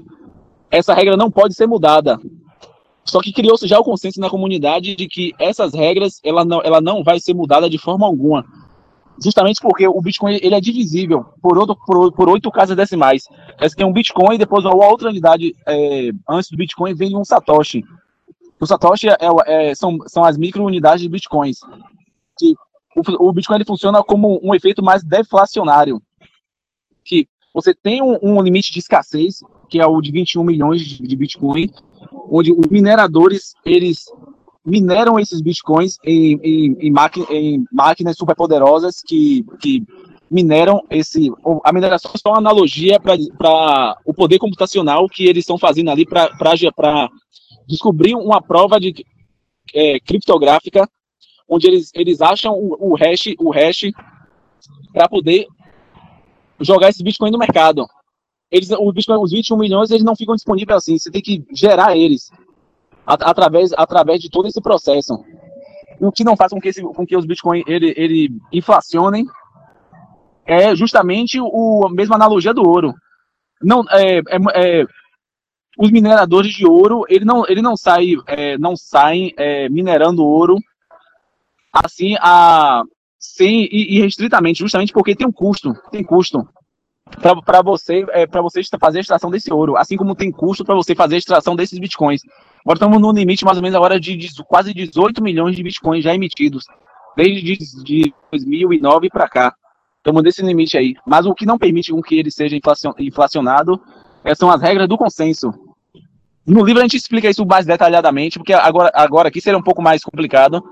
[0.69, 2.19] essa regra não pode ser mudada.
[3.05, 6.81] Só que criou-se já o consenso na comunidade de que essas regras ela não, ela
[6.81, 8.45] não vai ser mudada de forma alguma
[9.23, 13.23] justamente porque o Bitcoin ele é divisível por, outro, por, por oito casas decimais.
[13.59, 17.25] Você tem um Bitcoin e depois uma outra unidade é, antes do Bitcoin vem um
[17.25, 17.83] Satoshi.
[18.59, 19.15] O Satoshi é,
[19.47, 21.59] é, são, são as micro-unidades de Bitcoins.
[22.37, 22.53] Que
[22.95, 26.01] o, o, Bitcoin ele funciona como um efeito mais deflacionário.
[27.07, 29.39] Que você tem um, um limite de escassez,
[29.69, 31.71] que é o de 21 milhões de, de Bitcoin,
[32.29, 34.05] onde os mineradores eles
[34.65, 36.93] mineram esses bitcoins em, em, em,
[37.29, 39.81] em máquinas superpoderosas que, que
[40.29, 41.31] mineram esse.
[41.63, 46.05] A mineração é só uma analogia para o poder computacional que eles estão fazendo ali
[46.05, 47.09] para
[47.65, 48.93] descobrir uma prova de
[49.73, 50.87] é, criptográfica
[51.47, 53.91] onde eles, eles acham o, o hash, o hash
[54.91, 55.47] para poder
[56.59, 57.87] jogar esse Bitcoin no mercado.
[58.49, 61.97] Eles, o Bitcoin, os 21 milhões, eles não ficam disponíveis assim, você tem que gerar
[61.97, 62.31] eles
[63.05, 65.23] através, através de todo esse processo.
[65.99, 69.25] O que não faz com que, esse, com que os Bitcoin ele, ele inflacionem
[70.45, 72.93] é justamente o, a mesma analogia do ouro.
[73.61, 74.85] Não, é, é, é
[75.77, 80.57] os mineradores de ouro, ele não, ele não sai, é, não saem é, minerando ouro
[81.71, 82.83] assim a
[83.19, 86.47] sem e, e, restritamente, justamente porque tem um custo, tem custo.
[87.45, 90.75] para você é, para você fazer a extração desse ouro, assim como tem custo para
[90.75, 92.21] você fazer a extração desses bitcoins.
[92.61, 96.03] Agora estamos no limite mais ou menos agora de, de quase 18 milhões de bitcoins
[96.03, 96.65] já emitidos
[97.17, 99.55] desde de 2009 para cá.
[99.97, 100.95] Estamos nesse limite aí.
[101.05, 102.55] Mas o que não permite com que ele seja
[102.99, 103.81] inflacionado
[104.23, 105.51] é, são as regras do consenso.
[106.45, 109.81] No livro a gente explica isso mais detalhadamente, porque agora, agora aqui seria um pouco
[109.81, 110.63] mais complicado,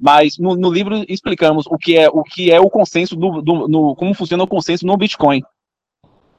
[0.00, 3.68] mas no, no livro explicamos o que é o que é o consenso do, do
[3.68, 5.42] no, como funciona o consenso no Bitcoin.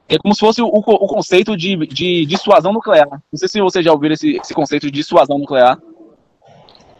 [0.08, 3.08] É como se fosse o, o conceito de, de dissuasão nuclear.
[3.10, 5.78] Não sei se você já ouviu esse, esse conceito de dissuasão nuclear.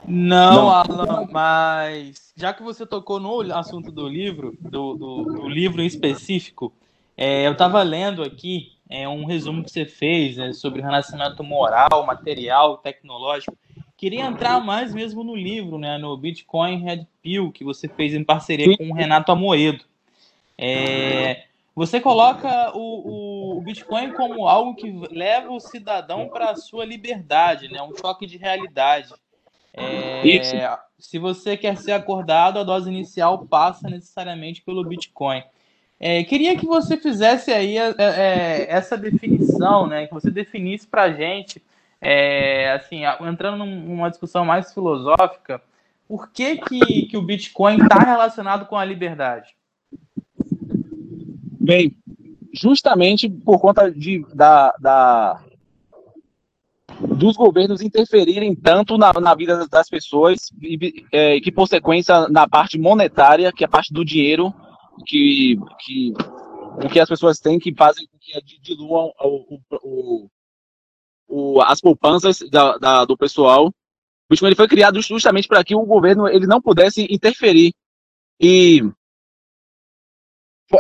[0.07, 5.49] Não, Não, Alan, mas já que você tocou no assunto do livro, do, do, do
[5.49, 6.73] livro em específico,
[7.17, 12.07] é, eu estava lendo aqui é, um resumo que você fez né, sobre renascimento moral,
[12.07, 13.57] material, tecnológico.
[13.99, 18.23] Queria entrar mais mesmo no livro, né, no Bitcoin Red Pill, que você fez em
[18.23, 19.85] parceria com o Renato Amoedo.
[20.57, 26.85] É, você coloca o, o, Bitcoin como algo que leva o cidadão para a sua
[26.85, 29.13] liberdade, né, um choque de realidade.
[29.75, 30.23] É,
[30.97, 35.43] se você quer ser acordado, a dose inicial passa necessariamente pelo Bitcoin.
[35.99, 40.07] É, queria que você fizesse aí é, é essa definição, né?
[40.07, 41.61] Que você definisse para a gente,
[42.01, 45.61] é, assim, entrando numa discussão mais filosófica,
[46.07, 49.55] por que, que, que o Bitcoin está relacionado com a liberdade?
[51.61, 51.97] Bem,
[52.55, 55.43] justamente por conta de, da, da,
[57.01, 62.49] dos governos interferirem tanto na, na vida das pessoas e é, que, por consequência, na
[62.49, 64.55] parte monetária, que é a parte do dinheiro
[65.07, 66.13] que, que,
[66.83, 70.31] o que as pessoas têm que fazem com que diluam o, o,
[71.29, 73.69] o, as poupanças da, da, do pessoal.
[73.69, 73.73] O
[74.31, 77.73] Bitcoin ele foi criado justamente para que o governo ele não pudesse interferir.
[78.41, 78.83] E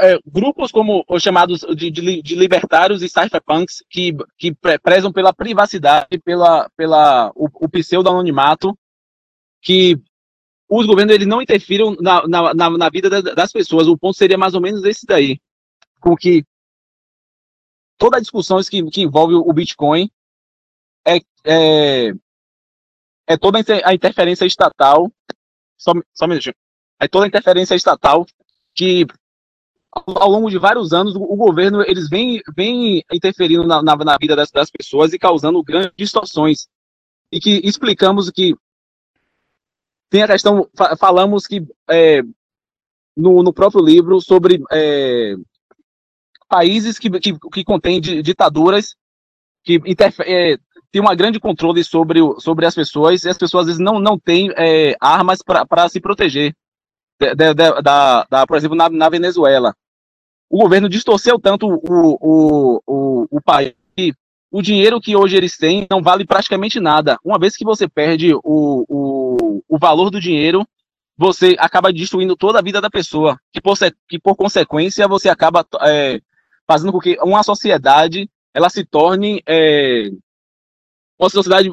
[0.00, 5.32] é, grupos como os chamados de, de, de, libertários e cypherpunks que, que prezam pela
[5.32, 8.78] privacidade, pela, pela o, o pseudo-anonimato,
[9.62, 9.98] que
[10.68, 13.88] os governos eles não interfiram na, na, na, na vida das pessoas.
[13.88, 15.40] O ponto seria mais ou menos esse daí,
[16.00, 16.44] com que
[17.96, 20.10] toda a discussão que, que envolve o Bitcoin
[21.48, 22.12] é,
[23.26, 25.10] é, toda a interferência estatal,
[25.78, 26.54] só, só um minutinho,
[27.00, 28.26] é toda a interferência estatal
[28.74, 29.06] que
[29.90, 34.36] ao longo de vários anos, o, governo eles vem, vem interferindo na, na, na vida
[34.36, 36.68] das, das, pessoas e causando grandes distorções.
[37.32, 38.54] E que explicamos que
[40.10, 42.22] tem a questão, falamos que é,
[43.16, 45.34] no, no próprio livro sobre é,
[46.48, 48.94] países que, que, que contêm ditaduras
[49.64, 49.80] que
[50.24, 50.58] é,
[50.90, 54.18] tem uma grande controle sobre, sobre as pessoas e as pessoas às vezes não, não
[54.18, 56.54] têm é, armas para se proteger.
[57.36, 59.74] Da, da, por exemplo, na, na, Venezuela.
[60.48, 63.74] O governo distorceu tanto o, o, o, o país
[64.50, 67.18] o dinheiro que hoje eles têm não vale praticamente nada.
[67.22, 70.66] Uma vez que você perde o, o, o valor do dinheiro,
[71.16, 73.76] você acaba destruindo toda a vida da pessoa, que por,
[74.08, 76.20] que por consequência você acaba é,
[76.66, 80.10] fazendo com que uma sociedade ela se torne é,
[81.18, 81.70] uma sociedade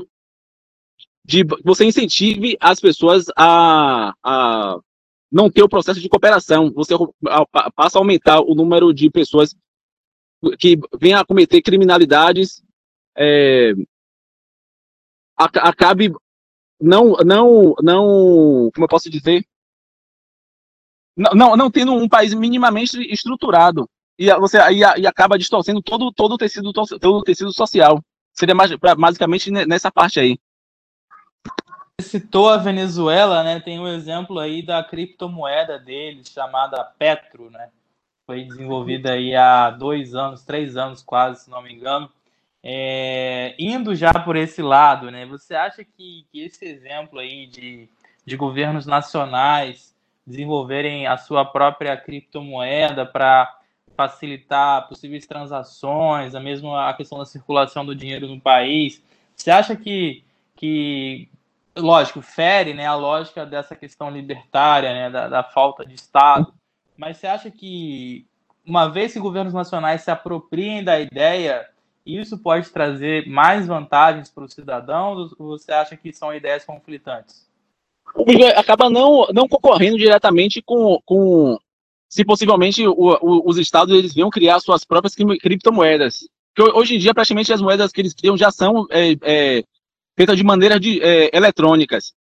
[1.24, 4.80] de você incentive as pessoas a, a
[5.32, 6.72] não ter o processo de cooperação.
[6.74, 6.94] Você
[7.76, 9.56] passa a aumentar o número de pessoas
[10.60, 12.64] que vêm a cometer criminalidades
[13.18, 13.74] é,
[15.38, 16.14] acabe
[16.80, 19.46] não, não, não, como eu posso dizer,
[21.16, 26.12] não, não, não tendo um país minimamente estruturado e você aí e acaba distorcendo todo,
[26.12, 28.02] todo o tecido todo o tecido social.
[28.36, 30.38] Seria mais, basicamente nessa parte aí.
[32.00, 33.60] Você citou a Venezuela, né?
[33.62, 37.70] Tem um exemplo aí da criptomoeda deles chamada Petro, né?
[38.26, 42.12] Foi desenvolvida aí há dois anos, três anos quase, se não me engano.
[42.62, 47.88] É, indo já por esse lado, né, você acha que, que esse exemplo aí de,
[48.26, 53.56] de governos nacionais desenvolverem a sua própria criptomoeda para
[53.96, 59.02] facilitar possíveis transações, a mesma a questão da circulação do dinheiro no país,
[59.36, 60.24] você acha que,
[60.56, 61.30] que
[61.76, 66.54] lógico, fere né, a lógica dessa questão libertária, né, da, da falta de Estado,
[66.98, 68.26] mas você acha que
[68.66, 71.70] uma vez que governos nacionais se apropriem da ideia
[72.06, 75.28] isso pode trazer mais vantagens para o cidadão?
[75.40, 77.50] Ou você acha que são ideias conflitantes?
[78.56, 81.58] Acaba não, não concorrendo diretamente com, com
[82.16, 86.26] se possivelmente o, o, os estados eles venham criar suas próprias criptomoedas.
[86.56, 89.64] Porque hoje em dia, praticamente, as moedas que eles criam já são é, é,
[90.16, 92.14] feitas de maneira de, é, eletrônicas.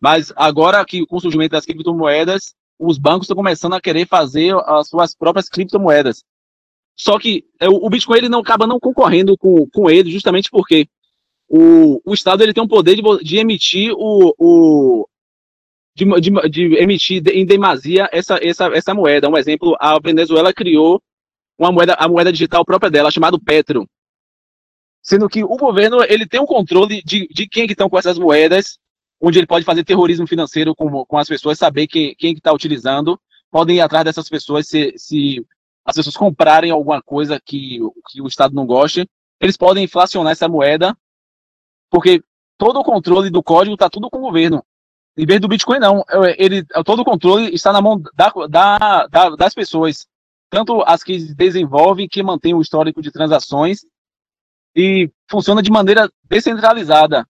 [0.00, 4.54] Mas agora que com o surgimento das criptomoedas, os bancos estão começando a querer fazer
[4.64, 6.22] as suas próprias criptomoedas.
[6.94, 10.86] Só que é, o Bitcoin ele não acaba não concorrendo com, com ele, justamente porque
[11.48, 15.08] o, o Estado ele tem um poder de, de emitir o, o
[15.94, 19.28] de, de, de, emitir em demasia essa, essa, essa moeda.
[19.28, 21.02] Um exemplo, a Venezuela criou
[21.58, 23.88] uma moeda, a moeda digital própria dela, chamada Petro.
[25.02, 28.18] Sendo que o governo ele tem um controle de, de quem que estão com essas
[28.18, 28.78] moedas,
[29.20, 32.52] onde ele pode fazer terrorismo financeiro com, com as pessoas, saber quem, quem que está
[32.52, 33.20] utilizando,
[33.50, 35.44] podem ir atrás dessas pessoas se, se
[35.84, 37.78] as pessoas comprarem alguma coisa que,
[38.08, 39.08] que o Estado não goste,
[39.40, 40.96] eles podem inflacionar essa moeda,
[41.90, 42.22] porque
[42.56, 44.64] todo o controle do código está tudo com o governo.
[45.16, 46.04] Em vez do Bitcoin, não.
[46.38, 50.06] Ele, todo o controle está na mão da, da, da, das pessoas.
[50.50, 53.80] Tanto as que desenvolvem, que mantêm o histórico de transações,
[54.74, 57.26] e funciona de maneira descentralizada.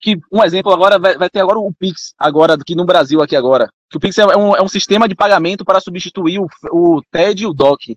[0.00, 3.36] Que, um exemplo agora, vai, vai ter agora o Pix, agora, aqui no Brasil, aqui
[3.36, 3.70] agora.
[3.88, 7.44] Que o Pix é um, é um sistema de pagamento para substituir o, o TED
[7.44, 7.96] e o DOC.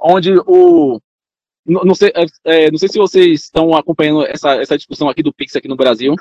[0.00, 1.00] Onde o,
[1.64, 5.22] não, não, sei, é, é, não sei se vocês estão acompanhando essa, essa discussão aqui
[5.22, 6.14] do Pix aqui no Brasil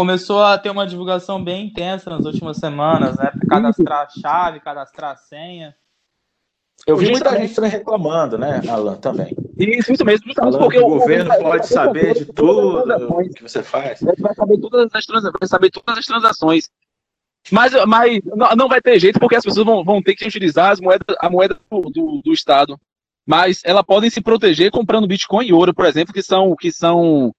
[0.00, 3.30] começou a ter uma divulgação bem intensa nas últimas semanas, né?
[3.46, 5.76] Cadastrar chave, cadastrar senha.
[6.86, 9.36] Eu vi muita gente também reclamando, né, Alan, também.
[9.58, 10.32] Isso, isso mesmo.
[10.32, 12.82] Falando porque o, o governo pode saber de tudo
[13.34, 14.00] que você faz.
[14.00, 16.70] Vai saber todas as, transações, vai saber todas as transações.
[17.52, 18.22] Mas, mas
[18.56, 21.28] não vai ter jeito, porque as pessoas vão, vão ter que utilizar as moedas, a
[21.28, 22.80] moeda do, do, do Estado.
[23.26, 27.34] Mas elas podem se proteger comprando Bitcoin e ouro, por exemplo, que são, que são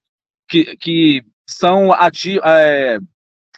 [0.48, 2.98] que, que são ati é,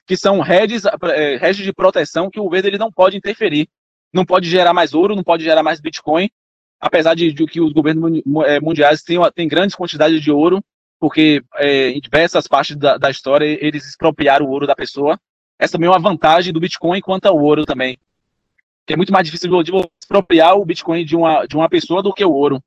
[0.07, 3.69] que são redes, é, redes de proteção que o governo ele não pode interferir.
[4.13, 6.31] Não pode gerar mais ouro, não pode gerar mais Bitcoin,
[6.81, 10.63] apesar de, de que os governos é, mundiais têm, têm grandes quantidades de ouro,
[11.01, 15.19] porque é, em diversas partes da, da, história eles expropriaram o ouro da pessoa.
[15.59, 17.99] Essa também é uma vantagem do Bitcoin quanto ao ouro também.
[18.87, 22.13] Que é muito mais difícil de expropriar o Bitcoin de uma, de uma pessoa do
[22.13, 22.63] que o ouro.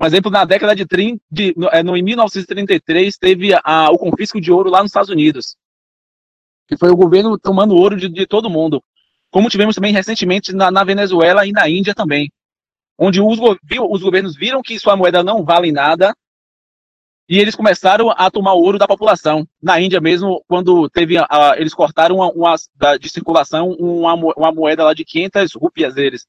[0.00, 4.40] Um exemplo, na década de 30, de, no, é, em 1933, teve a, o confisco
[4.40, 5.56] de ouro lá nos Estados Unidos.
[6.66, 8.82] Que foi o governo tomando ouro de, de todo mundo.
[9.30, 12.32] Como tivemos também recentemente na, na, Venezuela e na Índia também.
[12.98, 16.14] Onde os, os governos viram que sua moeda não vale nada
[17.28, 19.46] e eles começaram a tomar ouro da população.
[19.62, 21.14] Na Índia mesmo, quando teve
[21.56, 22.56] eles cortaram uma, uma,
[22.98, 26.26] de circulação uma, uma moeda lá de 500 rupias deles.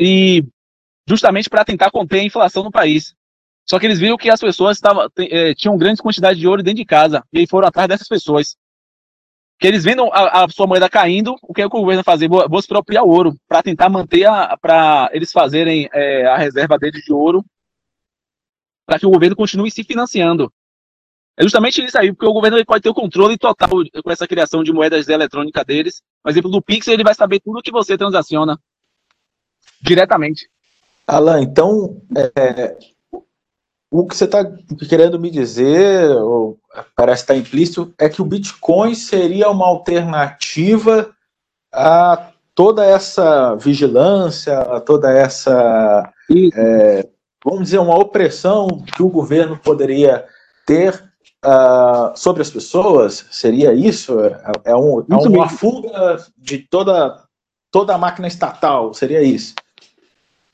[0.00, 0.44] E
[1.08, 3.14] justamente para tentar conter a inflação no país.
[3.68, 6.78] Só que eles viram que as pessoas tavam, é, tinham grandes quantidades de ouro dentro
[6.78, 8.56] de casa, e aí foram atrás dessas pessoas.
[9.58, 12.28] Que eles vendo a, a sua moeda caindo, o que, é que o governo fazer?
[12.28, 14.26] Vou, vou expropriar o ouro, para tentar manter,
[14.60, 17.44] para eles fazerem é, a reserva deles de ouro,
[18.84, 20.52] para que o governo continue se financiando.
[21.38, 23.68] É justamente isso aí, porque o governo pode ter o controle total
[24.02, 26.02] com essa criação de moedas eletrônicas deles.
[26.22, 28.58] Por exemplo, do Pix, ele vai saber tudo que você transaciona
[29.82, 30.48] diretamente.
[31.06, 32.76] Alan, então, é,
[33.90, 34.44] o que você está
[34.88, 36.58] querendo me dizer, ou
[36.96, 41.10] parece estar implícito, é que o Bitcoin seria uma alternativa
[41.72, 46.12] a toda essa vigilância, a toda essa,
[46.54, 47.08] é,
[47.44, 50.24] vamos dizer, uma opressão que o governo poderia
[50.66, 50.94] ter
[51.44, 53.26] uh, sobre as pessoas?
[53.30, 54.18] Seria isso?
[54.20, 57.22] É, é, um, é uma fuga de toda,
[57.70, 58.92] toda a máquina estatal?
[58.92, 59.54] Seria isso?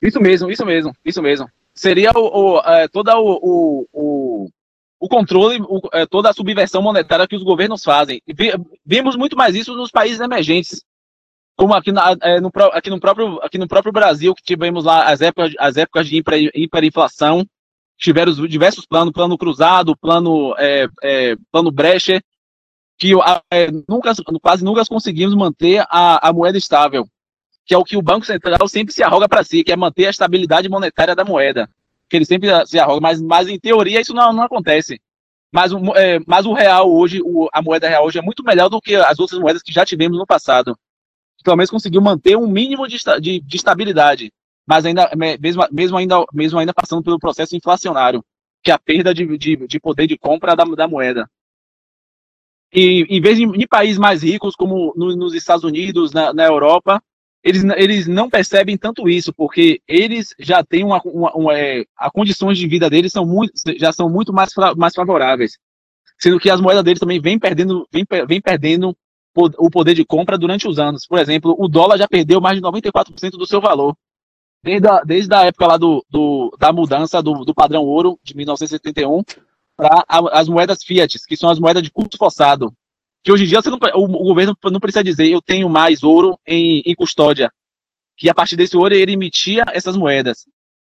[0.03, 1.48] Isso mesmo, isso mesmo, isso mesmo.
[1.72, 4.48] Seria o, o é, toda o, o, o,
[4.98, 8.20] o controle, o, é, toda a subversão monetária que os governos fazem.
[8.84, 10.82] vimos muito mais isso nos países emergentes,
[11.57, 15.05] como aqui, na, é, no, aqui, no, próprio, aqui no próprio Brasil, que tivemos lá
[15.05, 17.46] as épocas, as épocas de hiper, hiperinflação,
[17.96, 22.20] tiveram diversos planos, plano cruzado, plano, é, é, plano Brecher,
[22.98, 23.12] que
[23.50, 27.07] é, nunca, quase nunca conseguimos manter a, a moeda estável
[27.65, 30.07] que é o que o Banco Central sempre se arroga para si, que é manter
[30.07, 31.69] a estabilidade monetária da moeda.
[32.09, 35.01] Que ele sempre se arroga, mas, mas em teoria isso não, não acontece.
[35.53, 38.81] Mas, é, mas o real hoje, o, a moeda real hoje é muito melhor do
[38.81, 40.77] que as outras moedas que já tivemos no passado.
[41.45, 44.33] Pelo menos conseguiu manter um mínimo de, de, de estabilidade,
[44.67, 45.11] mas ainda
[45.41, 48.25] mesmo, mesmo, ainda, mesmo ainda passando pelo processo inflacionário,
[48.63, 51.29] que é a perda de, de, de poder de compra da, da moeda.
[52.73, 57.03] E em vez de países mais ricos, como no, nos Estados Unidos, na, na Europa,
[57.43, 62.12] eles, eles não percebem tanto isso, porque eles já têm uma, uma, uma é, as
[62.12, 65.59] condições de vida deles são muito, já são muito mais, mais favoráveis,
[66.18, 68.97] sendo que as moedas deles também vêm perdendo, vem, vem perdendo
[69.34, 71.07] o poder de compra durante os anos.
[71.07, 73.97] Por exemplo, o dólar já perdeu mais de 94% do seu valor.
[74.62, 78.36] Desde a, desde a época lá do, do da mudança do, do padrão ouro de
[78.36, 79.22] 1971
[79.76, 82.72] para as moedas fiat, que são as moedas de curso forçado,
[83.23, 86.39] que hoje em dia não, o, o, governo não precisa dizer eu tenho mais ouro
[86.47, 87.51] em, em custódia.
[88.16, 90.47] que a partir desse ouro ele emitia essas moedas.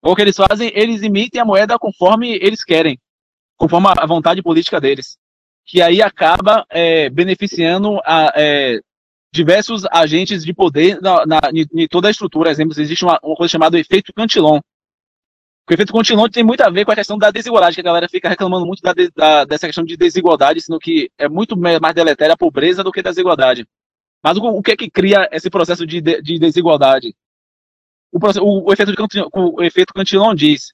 [0.03, 2.99] O que eles fazem, eles emitem a moeda conforme eles querem,
[3.57, 5.17] conforme a vontade política deles,
[5.65, 8.81] que aí acaba é, beneficiando a, é,
[9.33, 12.51] diversos agentes de poder na, na, em toda a estrutura.
[12.51, 14.61] Exemplo, existe uma, uma coisa chamada efeito Cantillon,
[15.71, 18.09] o efeito Cantillon tem muito a ver com a questão da desigualdade, que a galera
[18.09, 22.35] fica reclamando muito da, da, dessa questão de desigualdade, sendo que é muito mais deletéria
[22.35, 23.67] a pobreza do que a desigualdade.
[24.23, 27.15] Mas o, o que é que cria esse processo de, de desigualdade?
[28.11, 30.73] O, o, o, efeito de o efeito Cantillon diz: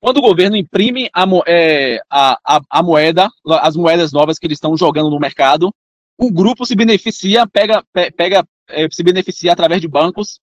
[0.00, 3.28] quando o governo imprime a, é, a, a, a, moeda,
[3.60, 5.72] as moedas novas que eles estão jogando no mercado,
[6.18, 7.84] o grupo se beneficia, pega,
[8.16, 10.40] pega é, se beneficia através de bancos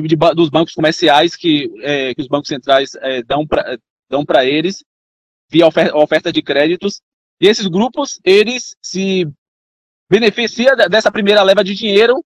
[0.00, 3.78] de, de, dos bancos comerciais que, é, que os bancos centrais é, dão para
[4.08, 4.84] dão eles
[5.50, 7.00] via oferta, oferta de créditos.
[7.40, 9.26] E esses grupos, eles se
[10.08, 12.24] beneficiam dessa primeira leva de dinheiro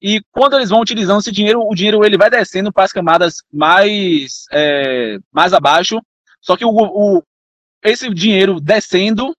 [0.00, 3.42] e quando eles vão utilizando esse dinheiro, o dinheiro ele vai descendo para as camadas
[3.52, 6.00] mais, é, mais abaixo.
[6.40, 7.22] Só que o, o,
[7.82, 9.34] esse dinheiro descendo,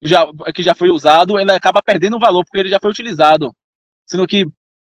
[0.00, 3.52] já, que já foi usado, ele acaba perdendo valor porque ele já foi utilizado.
[4.06, 4.46] Sendo que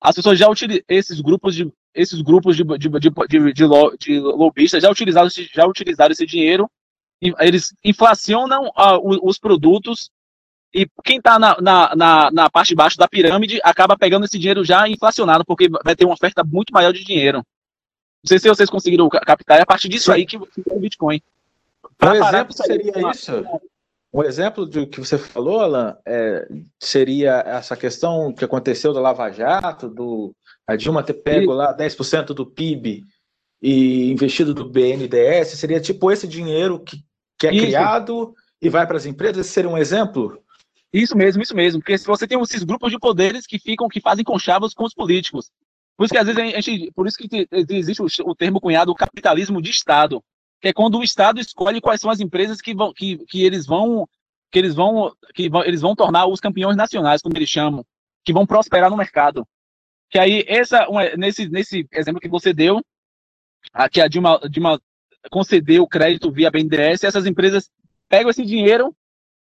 [0.00, 4.82] as pessoas já utilizam esses grupos de esses grupos de, de, de, de, de, lobistas
[4.82, 6.70] já utilizaram, já utilizaram esse dinheiro,
[7.40, 10.11] eles inflacionam uh, os produtos
[10.72, 14.38] e quem está na, na, na, na, parte de baixo da pirâmide acaba pegando esse
[14.38, 17.38] dinheiro já inflacionado, porque vai ter uma oferta muito maior de dinheiro.
[17.38, 20.40] Não sei se vocês conseguiram captar, é a partir disso aí que, é
[20.70, 21.20] o Bitcoin.
[21.96, 23.32] Por exemplo, seria isso?
[24.12, 29.30] Um exemplo do que você falou, Alan, é, seria essa questão que aconteceu do Lava
[29.30, 30.34] Jato, do
[30.68, 33.02] a Dilma ter pego lá 10% do PIB
[33.60, 36.98] e investido do BNDES, seria tipo esse dinheiro que,
[37.38, 37.66] que é isso.
[37.66, 39.38] criado e vai para as empresas?
[39.46, 40.38] Esse seria um exemplo?
[40.92, 41.80] Isso mesmo, isso mesmo.
[41.80, 44.92] Porque se você tem esses grupos de poderes que ficam, que fazem conchavos com os
[44.92, 45.50] políticos.
[45.96, 48.94] Por isso que às vezes a gente, por isso que existe o, termo cunhado o
[48.94, 50.22] capitalismo de Estado,
[50.60, 53.64] que é quando o Estado escolhe quais são as empresas que vão, que, que eles
[53.66, 54.06] vão,
[54.52, 57.84] que eles vão, que vão, eles vão tornar os campeões nacionais, como eles chamam,
[58.22, 59.46] que vão prosperar no mercado.
[60.11, 60.86] Que aí, essa,
[61.16, 62.80] nesse, nesse exemplo que você deu,
[63.72, 64.80] aqui a Dilma, Dilma
[65.30, 67.70] concedeu crédito via BNDES, essas empresas
[68.09, 68.94] pegam esse dinheiro,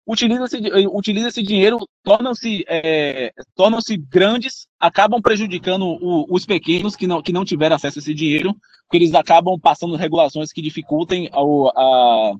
[0.06, 0.56] utilizam esse,
[0.88, 3.78] utilizam esse dinheiro, tornam-se é, tornam
[4.10, 8.54] grandes, acabam prejudicando o, os pequenos que não, que não tiveram acesso a esse dinheiro,
[8.82, 12.32] porque eles acabam passando regulações que dificultem a,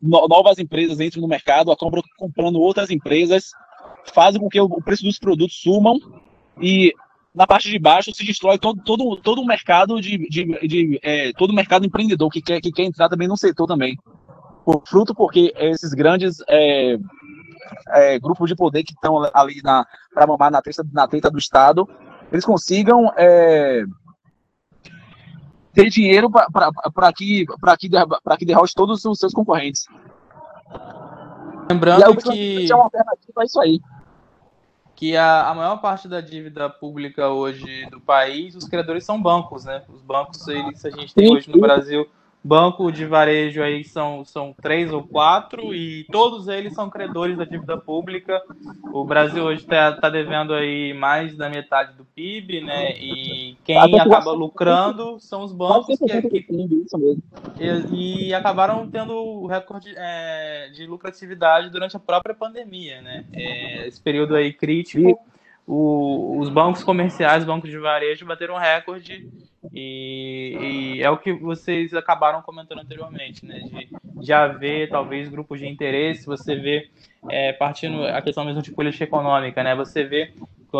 [0.00, 3.50] novas empresas entram no mercado, acabam comprando outras empresas,
[4.14, 5.98] fazem com que o preço dos produtos sumam
[6.60, 6.92] e
[7.34, 11.32] na parte de baixo se destrói todo, todo, todo o mercado de, de, de é,
[11.32, 13.96] todo o mercado empreendedor que quer, que quer entrar também no setor também.
[14.64, 16.96] Por, fruto porque esses grandes é,
[17.90, 21.88] é, grupos de poder que estão ali para mamar na testa, na teta do Estado,
[22.32, 23.84] eles consigam é,
[25.72, 27.46] ter dinheiro para que,
[27.78, 27.88] que,
[28.38, 29.86] que derrote todos os seus concorrentes.
[31.70, 32.70] Lembrando que.
[32.70, 33.80] É uma alternativa a isso aí
[34.98, 39.64] que a, a maior parte da dívida pública hoje do país, os credores são bancos,
[39.64, 39.84] né?
[39.88, 42.04] Os bancos, eles, a gente tem hoje no Brasil
[42.42, 47.44] banco de varejo aí são, são três ou quatro e todos eles são credores da
[47.44, 48.42] dívida pública.
[48.92, 52.92] O Brasil hoje está tá devendo aí mais da metade do PIB, né?
[52.98, 56.46] E quem acaba lucrando são os bancos que, que
[57.58, 63.24] e, e, acabaram tendo o recorde é, de lucratividade durante a própria pandemia, né?
[63.32, 65.18] É, esse período aí crítico
[65.68, 69.28] o, os bancos comerciais, bancos de varejo bateram recorde
[69.72, 73.58] e, e, é o que vocês acabaram comentando anteriormente, né?
[73.58, 73.88] De,
[74.20, 76.90] de haver talvez grupos de interesse, você vê
[77.28, 79.74] é, partindo a questão mesmo de política econômica, né?
[79.74, 80.32] Você vê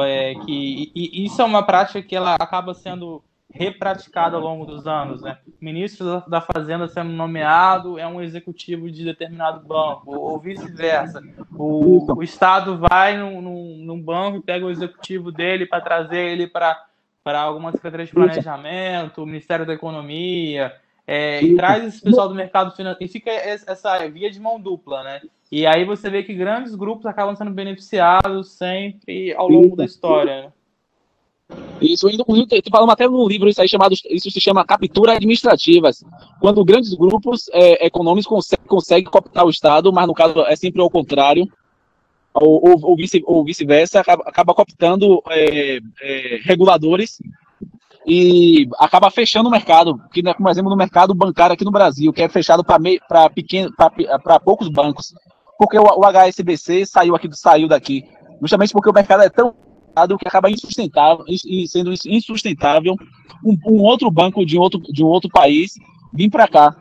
[0.04, 4.66] é, que e, e isso é uma prática que ela acaba sendo repraticado ao longo
[4.66, 5.22] dos anos.
[5.22, 5.38] Né?
[5.60, 11.22] Ministro da Fazenda sendo nomeado é um executivo de determinado banco, ou vice-versa.
[11.54, 16.18] O, o, Estado vai num, num, num, banco e pega o executivo dele para trazer
[16.18, 16.87] ele para
[17.34, 20.72] alguma secretaria de planejamento, o Ministério da Economia,
[21.06, 25.02] é, e traz esse pessoal do mercado financeiro, e fica essa via de mão dupla,
[25.02, 25.20] né?
[25.50, 30.42] E aí você vê que grandes grupos acabam sendo beneficiados sempre ao longo da história.
[30.42, 30.52] Né?
[31.80, 36.04] Isso, inclusive, falamos até num livro isso aí chamado, isso se chama captura administrativas,
[36.40, 40.82] quando grandes grupos é, econômicos conseguem, conseguem cooptar o Estado, mas no caso é sempre
[40.82, 41.48] ao contrário,
[42.40, 47.18] ou, ou, vice, ou vice-versa, acaba, acaba cooptando é, é, reguladores
[48.06, 52.22] e acaba fechando o mercado, que como exemplo no mercado bancário aqui no Brasil, que
[52.22, 55.12] é fechado para poucos bancos,
[55.58, 58.04] porque o, o HSBC saiu aqui saiu daqui,
[58.40, 59.54] justamente porque o mercado é tão
[60.18, 61.24] que acaba insustentável,
[61.66, 62.94] sendo insustentável
[63.44, 65.72] um, um, outro banco de outro, de um outro país
[66.12, 66.76] vir para cá.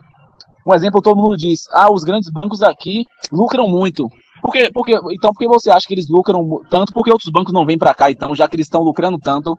[0.66, 4.08] Um exemplo, todo mundo diz, ah, os grandes bancos aqui lucram muito.
[4.42, 6.94] Por que, por que, então, por que você acha que eles lucram tanto?
[6.94, 9.58] Porque outros bancos não vêm para cá, então, já que eles estão lucrando tanto?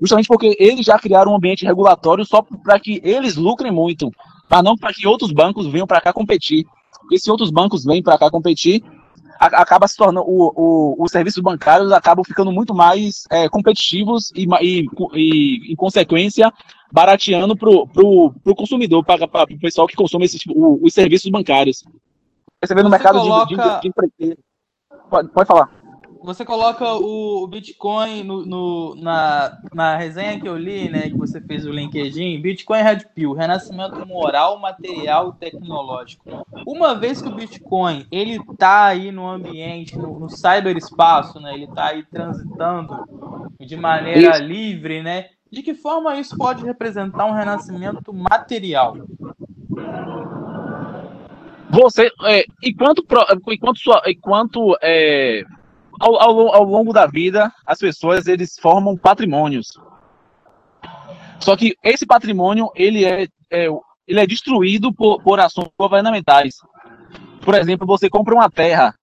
[0.00, 4.10] Justamente porque eles já criaram um ambiente regulatório só para que eles lucrem muito,
[4.48, 6.64] mas não para que outros bancos venham para cá competir.
[7.00, 8.82] Porque se outros bancos vêm para cá competir,
[9.38, 14.46] acaba se tornando o, o, os serviços bancários acabam ficando muito mais é, competitivos e,
[14.60, 16.52] e, e, em consequência,
[16.92, 21.82] barateando para o consumidor, para o pessoal que consome esses, o, os serviços bancários.
[22.62, 23.80] Você vê no mercado coloca...
[23.80, 24.38] de, de, de,
[25.08, 25.80] pode, pode falar
[26.22, 31.40] você coloca o, Bitcoin no, no, na, na resenha que eu li, né, que você
[31.40, 36.46] fez o LinkedIn, Bitcoin Red Pill, renascimento moral, material e tecnológico.
[36.66, 41.66] Uma vez que o Bitcoin ele tá aí no ambiente, no, no cyberespaço, né, ele
[41.68, 42.94] tá aí transitando
[43.58, 44.42] de maneira isso.
[44.42, 48.96] livre, né, de que forma isso pode representar um renascimento material?
[51.82, 53.02] Você, é, enquanto,
[53.48, 55.42] enquanto, sua, enquanto é,
[55.98, 59.68] ao, ao, ao longo da vida, as pessoas eles formam patrimônios.
[61.40, 63.68] Só que esse patrimônio ele é, é
[64.06, 66.56] ele é destruído por, por ações governamentais.
[67.42, 68.94] Por exemplo, você compra uma terra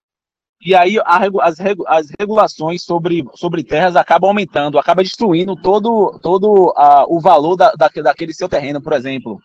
[0.62, 1.58] e aí a, as,
[1.88, 7.72] as regulações sobre, sobre terras acabam aumentando, acaba destruindo todo, todo a, o valor da,
[7.72, 9.42] da, daquele seu terreno, por exemplo.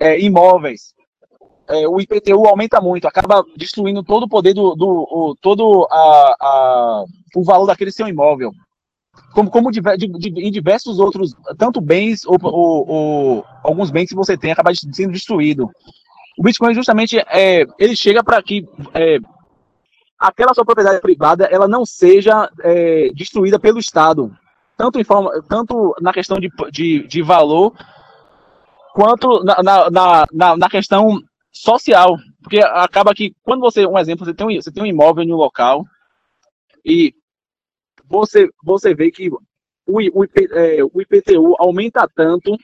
[0.00, 0.95] É, imóveis
[1.68, 6.36] é, o IPTU aumenta muito, acaba destruindo todo o poder do, do o, todo a,
[6.40, 7.04] a,
[7.34, 8.52] o valor daquele seu imóvel.
[9.32, 14.08] Como, como de, de, de, em diversos outros, tanto bens ou, ou, ou, alguns bens
[14.08, 15.70] que você tem acaba sendo destruído.
[16.38, 19.18] O Bitcoin justamente é, ele chega para que é,
[20.18, 24.30] aquela sua propriedade privada ela não seja é, destruída pelo Estado,
[24.76, 27.72] tanto, em forma, tanto na questão de, de, de valor
[28.94, 31.22] quanto na, na, na, na questão
[31.56, 35.24] social, porque acaba que quando você, um exemplo, você tem um, você tem um imóvel
[35.24, 35.84] em um local
[36.84, 37.14] e
[38.08, 39.38] você, você vê que o,
[39.86, 42.56] o, é, o IPTU aumenta tanto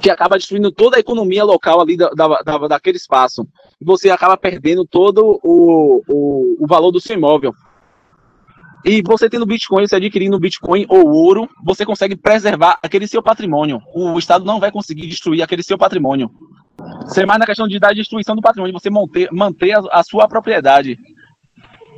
[0.00, 3.46] que acaba destruindo toda a economia local ali da, da, daquele espaço.
[3.80, 7.52] E você acaba perdendo todo o, o, o valor do seu imóvel.
[8.84, 13.80] E você tendo Bitcoin, você adquirindo Bitcoin ou ouro, você consegue preservar aquele seu patrimônio.
[13.94, 16.30] O Estado não vai conseguir destruir aquele seu patrimônio.
[17.06, 20.28] Ser mais na questão de dar destruição do patrimônio, você manter, manter a, a sua
[20.28, 20.98] propriedade,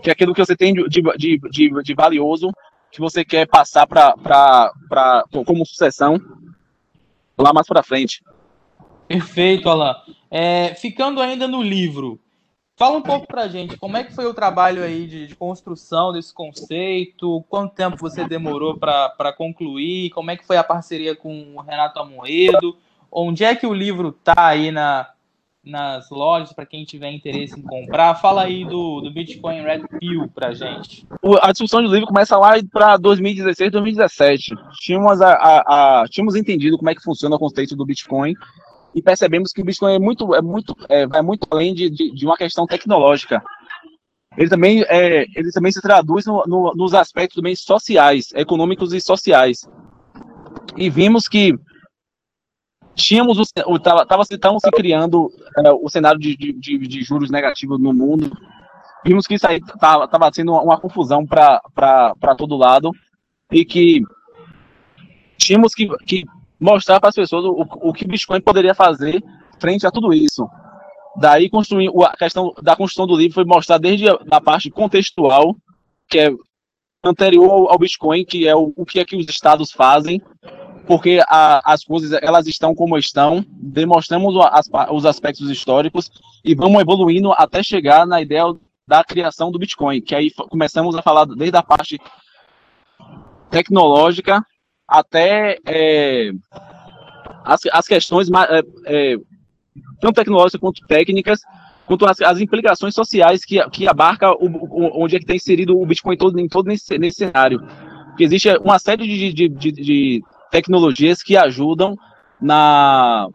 [0.02, 2.50] que é aquilo que você tem de, de, de, de valioso,
[2.90, 6.20] que você quer passar para como sucessão
[7.38, 8.22] lá mais para frente.
[9.08, 9.94] Perfeito, Alain.
[10.30, 12.18] É, ficando ainda no livro,
[12.76, 16.12] fala um pouco para gente como é que foi o trabalho aí de, de construção
[16.12, 21.54] desse conceito, quanto tempo você demorou para concluir, como é que foi a parceria com
[21.54, 22.76] o Renato Amoedo,
[23.14, 25.06] Onde é que o livro tá aí na,
[25.62, 28.14] nas lojas para quem tiver interesse em comprar?
[28.14, 31.06] Fala aí do, do Bitcoin Red Pill para gente.
[31.42, 34.54] A discussão do livro começa lá para 2016, 2017.
[34.80, 38.34] Tínhamos, a, a, a, tínhamos entendido como é que funciona o conceito do Bitcoin
[38.94, 42.14] e percebemos que o Bitcoin é muito, é muito, é, é muito além de, de,
[42.14, 43.42] de, uma questão tecnológica.
[44.38, 49.02] Ele também, é, ele também se traduz no, no, nos aspectos também sociais, econômicos e
[49.02, 49.68] sociais.
[50.78, 51.54] E vimos que
[52.94, 53.42] tínhamos o
[53.76, 58.30] estava tava, se criando é, o cenário de, de, de, juros negativos no mundo.
[59.04, 62.90] Vimos que isso aí estava tava sendo uma, uma confusão para todo lado
[63.50, 64.02] e que
[65.36, 66.24] tínhamos que, que
[66.60, 69.22] mostrar para as pessoas o, o que Bitcoin poderia fazer
[69.58, 70.48] frente a tudo isso.
[71.16, 75.54] Daí construir a questão da construção do livro foi mostrar desde a, parte contextual
[76.08, 76.30] que é
[77.04, 80.22] anterior ao Bitcoin que é o, o que é que os estados fazem
[80.86, 86.10] porque a, as coisas elas estão como estão, demonstramos as, os aspectos históricos
[86.44, 88.44] e vamos evoluindo até chegar na ideia
[88.86, 92.00] da criação do Bitcoin, que aí começamos a falar desde a parte
[93.50, 94.44] tecnológica
[94.88, 96.32] até é,
[97.44, 99.16] as, as questões é, é,
[100.00, 101.40] tanto tecnológicas quanto técnicas,
[101.86, 105.80] quanto as, as implicações sociais que, que abarca o, o, onde é que tem inserido
[105.80, 107.60] o Bitcoin todo, em todo nesse, nesse cenário.
[108.08, 110.22] Porque existe uma série de, de, de, de
[110.52, 111.96] tecnologias que ajudam
[112.40, 113.28] na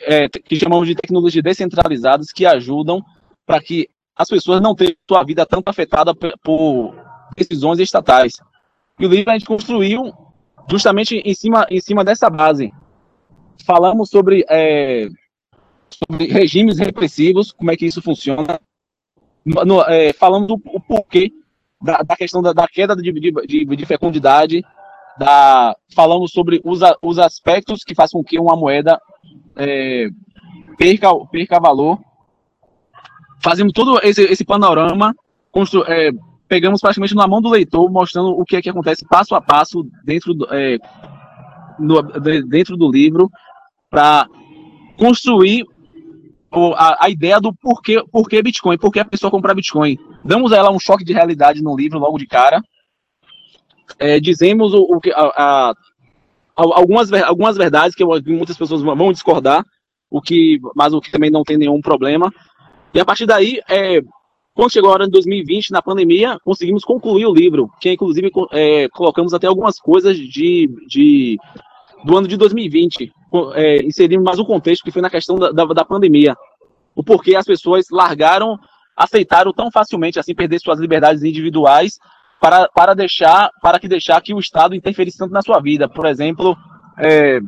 [0.00, 3.04] é, que chamamos de tecnologias descentralizadas que ajudam
[3.44, 6.94] para que as pessoas não tenham sua vida tanto afetada por
[7.36, 8.32] decisões estatais.
[8.98, 10.12] E o livro a gente construiu
[10.70, 12.72] justamente em cima, em cima dessa base.
[13.66, 15.08] Falamos sobre, é,
[15.90, 18.58] sobre regimes repressivos, como é que isso funciona.
[19.44, 21.30] No, é, falando do porquê
[21.82, 24.64] da, da questão da, da queda de, de, de, fecundidade,
[25.18, 25.76] da,
[26.28, 29.00] sobre os, os aspectos que fazem com que uma moeda
[29.56, 30.08] é,
[30.76, 31.98] perca, perca valor.
[33.42, 35.14] Fazemos todo esse, esse panorama,
[35.50, 36.10] constru, é,
[36.48, 39.86] pegamos praticamente na mão do leitor, mostrando o que é que acontece passo a passo
[40.04, 40.78] dentro do, é,
[41.78, 42.02] no,
[42.48, 43.30] dentro do livro,
[43.90, 44.26] para
[44.96, 45.64] construir
[46.76, 49.98] a, a, ideia do porquê, porquê Bitcoin, por que a pessoa comprar Bitcoin.
[50.24, 52.62] Damos a ela um choque de realidade no livro logo de cara.
[53.98, 55.74] É, dizemos o, o que, a, a,
[56.56, 59.64] algumas, algumas verdades que muitas pessoas vão discordar,
[60.10, 62.32] o que, mas o que também não tem nenhum problema.
[62.92, 64.00] E a partir daí, é,
[64.54, 68.88] quando chegou a hora de 2020, na pandemia, conseguimos concluir o livro, que inclusive é,
[68.90, 71.38] colocamos até algumas coisas de, de
[72.04, 73.10] do ano de 2020,
[73.54, 76.36] é, inserimos mais um contexto que foi na questão da, da, da pandemia.
[76.94, 78.58] O porquê as pessoas largaram,
[78.94, 81.98] aceitaram tão facilmente assim perder suas liberdades individuais
[82.42, 85.88] para, para deixar para que deixar que o Estado interferisse tanto na sua vida.
[85.88, 86.56] Por exemplo,
[86.98, 87.38] é,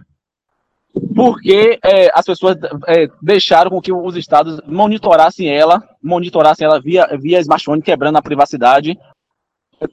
[1.16, 7.09] porque é, as pessoas é, deixaram com que os estados monitorassem ela, monitorassem ela via,
[7.20, 8.97] via smartphone, quebrando a privacidade.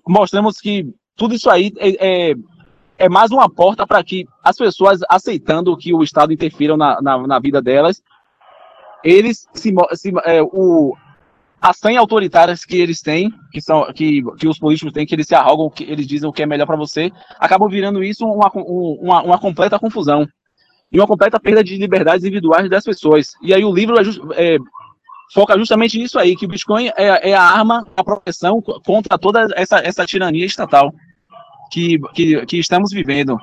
[0.08, 2.36] Mostramos que tudo isso aí é, é,
[3.00, 7.18] é mais uma porta para que as pessoas, aceitando que o Estado interfira na, na,
[7.26, 8.04] na vida delas,
[9.04, 10.96] eles se, se é, o,
[11.62, 15.28] as 100 autoritárias que eles têm, que são que, que os políticos têm, que eles
[15.28, 18.52] se arrogam, que eles dizem o que é melhor para você, acabam virando isso uma,
[18.54, 20.28] uma, uma completa confusão
[20.92, 23.34] e uma completa perda de liberdades individuais das pessoas.
[23.44, 24.58] E aí o livro é, é,
[25.34, 29.48] foca justamente nisso aí, que o Bitcoin é, é, a arma, a proteção contra toda
[29.56, 30.92] essa, essa tirania estatal
[31.72, 33.38] que, que, que estamos vivendo.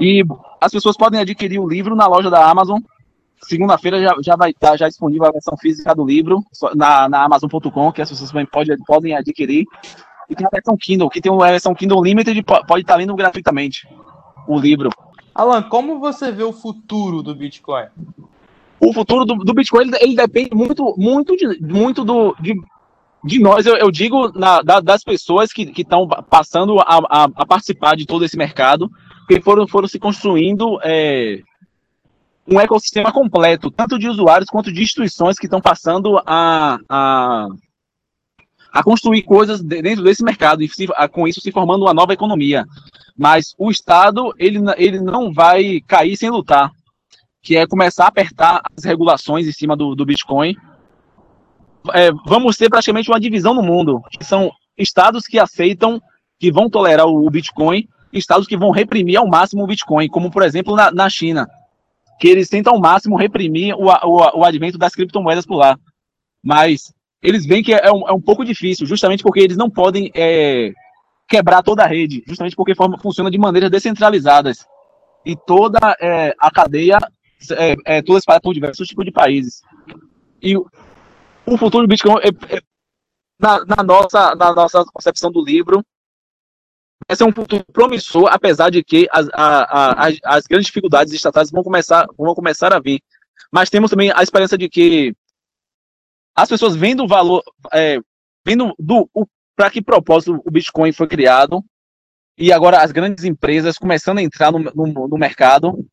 [0.00, 0.24] E
[0.60, 2.80] as pessoas podem adquirir o livro na loja da Amazon.
[3.42, 7.92] Segunda-feira já, já vai estar já disponível a versão física do livro na, na Amazon.com,
[7.92, 9.64] que as pessoas podem, podem adquirir.
[10.28, 13.88] E tem a versão Kindle, que tem uma versão Kindle Limited, pode estar lendo gratuitamente
[14.46, 14.90] o livro.
[15.34, 17.86] Alan, como você vê o futuro do Bitcoin?
[18.78, 22.54] O futuro do, do Bitcoin ele, ele, depende muito, muito, de, muito do, de,
[23.24, 23.66] de nós.
[23.66, 28.06] Eu, eu digo na, da, das pessoas que estão passando a, a, a, participar de
[28.06, 28.90] todo esse mercado,
[29.28, 31.42] que foram, foram se construindo é,
[32.50, 37.46] um ecossistema completo, tanto de usuários quanto de instituições que estão passando a, a,
[38.72, 42.64] a construir coisas dentro desse mercado e se, com isso se formando uma nova economia.
[43.16, 46.72] Mas o Estado, ele, ele não vai cair sem lutar,
[47.40, 50.56] que é começar a apertar as regulações em cima do, do Bitcoin.
[51.94, 56.02] É, vamos ter praticamente uma divisão no mundo, que são estados que aceitam,
[56.38, 60.42] que vão tolerar o, Bitcoin, estados que vão reprimir ao máximo o Bitcoin, como por
[60.42, 61.46] exemplo na, na China,
[62.20, 65.78] que eles tentam ao máximo reprimir o, o, o advento das criptomoedas por lá.
[66.44, 66.92] Mas
[67.22, 70.70] eles veem que é um, é um pouco difícil, justamente porque eles não podem é,
[71.26, 74.66] quebrar toda a rede, justamente porque forma, funciona de maneiras descentralizadas.
[75.24, 76.98] E toda é, a cadeia
[77.52, 79.62] é, é toda espalhada por diversos tipos de países.
[80.42, 82.60] E o futuro do Bitcoin, é, é,
[83.38, 85.82] na, na, nossa, na nossa concepção do livro,
[87.08, 91.12] vai ser um futuro promissor, apesar de que as, a, a, as, as grandes dificuldades
[91.12, 93.00] estatais vão começar, vão começar a vir.
[93.50, 95.14] Mas temos também a esperança de que
[96.34, 97.42] as pessoas vendo o valor,
[97.72, 97.98] é,
[98.44, 99.08] vendo do,
[99.56, 101.64] para que propósito o Bitcoin foi criado
[102.38, 105.86] e agora as grandes empresas começando a entrar no, no, no mercado,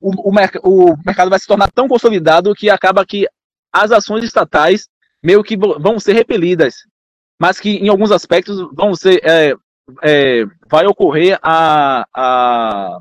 [0.00, 3.26] o, o, o, mercado vai se tornar tão consolidado que acaba que
[3.72, 4.86] as ações estatais
[5.22, 6.74] meio que vão ser repelidas,
[7.40, 9.54] mas que em alguns aspectos vão ser é,
[10.02, 13.00] é, vai ocorrer a, a,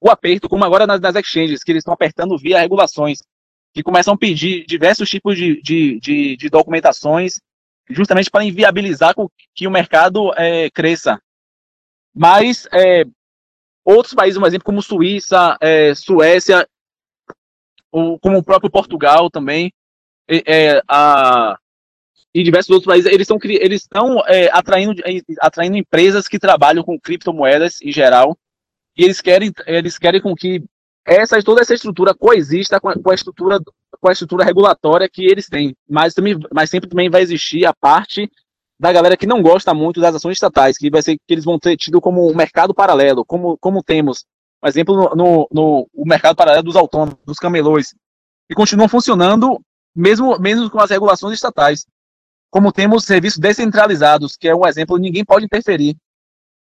[0.00, 3.18] o aperto, como agora nas, nas exchanges, que eles estão apertando via regulações,
[3.74, 7.40] que começam a pedir diversos tipos de, de, de, de documentações
[7.88, 9.14] justamente para inviabilizar
[9.54, 11.20] que o mercado é, cresça.
[12.14, 13.04] Mas é,
[13.84, 16.66] outros países, por exemplo, como Suíça, é, Suécia,
[17.92, 19.72] ou, como o próprio Portugal também,
[20.28, 21.56] é, a,
[22.36, 25.02] e diversos outros países, eles estão eles estão é, atraindo,
[25.40, 28.36] atraindo empresas que trabalham com criptomoedas em geral,
[28.94, 30.62] e eles querem, eles querem com que
[31.06, 33.58] essa, toda essa estrutura coexista com a, com a estrutura
[33.98, 37.72] com a estrutura regulatória que eles têm, mas, também, mas sempre também vai existir a
[37.72, 38.30] parte
[38.78, 41.58] da galera que não gosta muito das ações estatais, que vai ser que eles vão
[41.58, 44.26] ter tido como um mercado paralelo, como, como temos,
[44.60, 47.94] por exemplo, no, no, no o mercado paralelo dos autônomos, dos camelões,
[48.46, 49.58] que continuam funcionando
[49.94, 51.86] mesmo, mesmo com as regulações estatais.
[52.56, 55.94] Como temos serviços descentralizados, que é um exemplo, ninguém pode interferir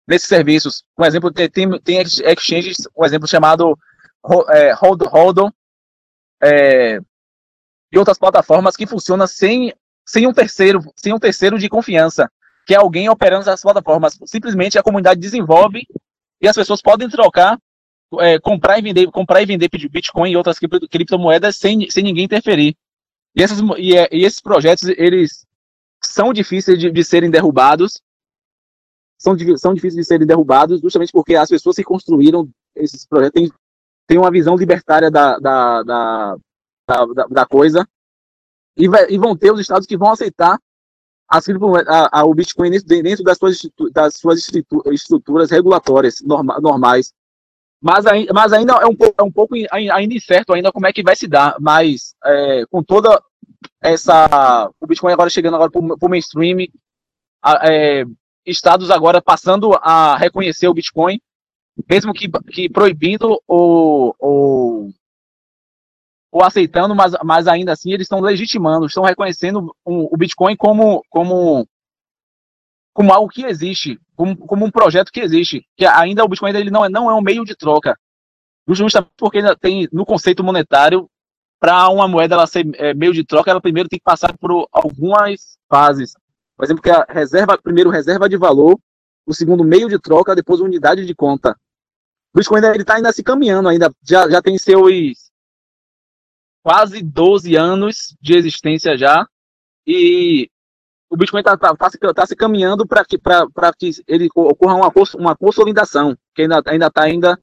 [0.05, 0.84] nesses serviços.
[0.97, 1.47] Um exemplo, tem,
[1.80, 3.80] tem exchanges, um exemplo chamado
[4.49, 5.49] é, Hold, Hodl,
[6.43, 6.99] é,
[7.93, 9.73] e outras plataformas que funcionam sem,
[10.05, 12.30] sem um terceiro, sem um terceiro de confiança,
[12.67, 14.19] que é alguém operando as plataformas.
[14.25, 15.88] Simplesmente a comunidade desenvolve
[16.41, 17.57] e as pessoas podem trocar,
[18.19, 22.75] é, comprar e vender, comprar e vender Bitcoin e outras criptomoedas sem, sem ninguém interferir.
[23.34, 25.47] E, essas, e, é, e esses projetos, eles
[26.10, 28.01] são difíceis de, de serem derrubados,
[29.18, 33.51] são, são difíceis de serem derrubados justamente porque as pessoas que construíram esses projetos têm,
[34.07, 36.36] têm uma visão libertária da, da, da,
[36.88, 37.88] da, da coisa
[38.76, 40.57] e, vai, e, vão ter os estados que vão aceitar
[41.30, 41.45] as,
[41.88, 43.60] a, a, o Bitcoin dentro, das suas,
[43.93, 44.49] das suas
[44.91, 47.14] estruturas regulatórias norma, normais.
[47.80, 51.03] Mas, mas ainda é um, pouco, é um pouco ainda incerto ainda como é que
[51.03, 53.22] vai se dar, mas é, com toda
[53.81, 56.67] essa o Bitcoin agora chegando agora para o mainstream,
[57.63, 58.03] é,
[58.45, 61.19] estados agora passando a reconhecer o Bitcoin,
[61.89, 64.89] mesmo que, que proibindo ou, ou,
[66.31, 71.03] ou aceitando, mas, mas ainda assim eles estão legitimando, estão reconhecendo o, o Bitcoin como,
[71.09, 71.67] como,
[72.93, 76.71] como algo que existe, como, como um projeto que existe, que ainda o Bitcoin ele
[76.71, 77.97] não é, não é um meio de troca,
[78.67, 81.09] justamente porque tem no conceito monetário
[81.60, 84.68] para uma moeda ela ser é, meio de troca, ela primeiro tem que passar por
[84.72, 86.14] algumas fases.
[86.55, 88.80] Por exemplo, que a reserva, primeiro reserva de valor,
[89.26, 91.55] o segundo meio de troca, depois unidade de conta.
[92.34, 95.30] O Bitcoin ele está ainda se caminhando, ainda já, já tem seus
[96.64, 99.28] quase 12 anos de existência já,
[99.86, 100.49] e
[101.10, 103.18] o Bitcoin está tá, tá, tá, se caminhando para que,
[103.78, 107.39] que ele ocorra uma, uma consolidação, que ainda ainda, tá ainda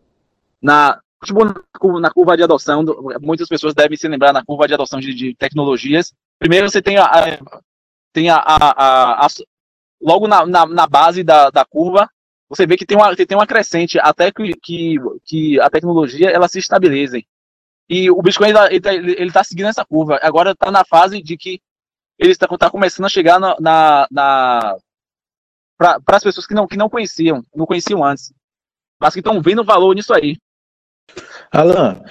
[0.62, 2.84] na, tipo, na curva de adoção,
[3.20, 6.12] muitas pessoas devem se lembrar na curva de adoção de, de tecnologias.
[6.38, 7.38] Primeiro você tem a, a
[8.12, 9.28] tem a, a, a
[10.00, 12.08] logo na, na, na, base da, da curva,
[12.48, 16.48] você vê que tem uma, tem uma crescente até que, que, que a tecnologia ela
[16.48, 17.18] se estabeleça.
[17.88, 20.18] E o Bitcoin ele está ele tá seguindo essa curva.
[20.22, 21.60] Agora está na fase de que
[22.18, 24.76] ele está tá começando a chegar na, na, na
[25.76, 28.32] para as pessoas que não, que não conheciam, não conheciam antes,
[28.98, 30.36] mas que estão vendo valor nisso aí.
[31.52, 32.02] Alan,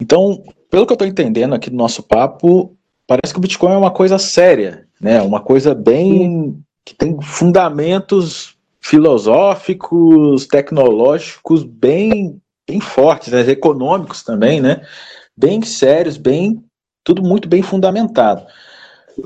[0.00, 2.76] então, pelo que eu estou entendendo aqui do nosso papo,
[3.06, 5.22] parece que o Bitcoin é uma coisa séria, né?
[5.22, 13.40] Uma coisa bem que tem fundamentos filosóficos, tecnológicos bem, bem fortes, né?
[13.50, 14.82] econômicos também, né?
[15.36, 16.62] Bem sérios, bem
[17.02, 18.44] tudo muito bem fundamentado.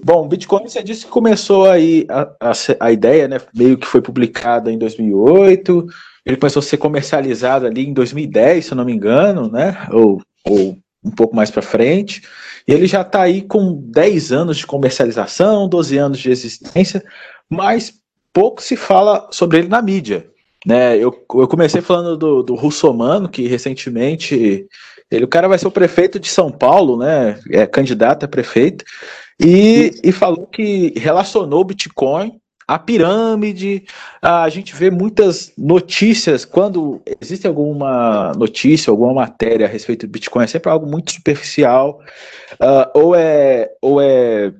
[0.05, 3.41] Bom, Bitcoin, você disse que começou aí a, a, a ideia, né?
[3.55, 5.87] Meio que foi publicada em 2008.
[6.25, 9.87] Ele começou a ser comercializado ali em 2010, se eu não me engano, né?
[9.91, 12.23] Ou, ou um pouco mais para frente.
[12.67, 17.03] E ele já está aí com 10 anos de comercialização, 12 anos de existência,
[17.49, 17.95] mas
[18.33, 20.27] pouco se fala sobre ele na mídia.
[20.67, 24.67] Né, eu, eu comecei falando do, do Russomano, que recentemente
[25.11, 27.41] ele, o cara vai ser o prefeito de São Paulo, né?
[27.51, 28.85] É candidato a prefeito,
[29.41, 32.39] e, e falou que relacionou o Bitcoin
[32.71, 33.85] a pirâmide.
[34.23, 40.45] A gente vê muitas notícias, quando existe alguma notícia, alguma matéria a respeito do Bitcoin,
[40.45, 42.01] é sempre algo muito superficial,
[42.53, 44.53] uh, ou, é, ou é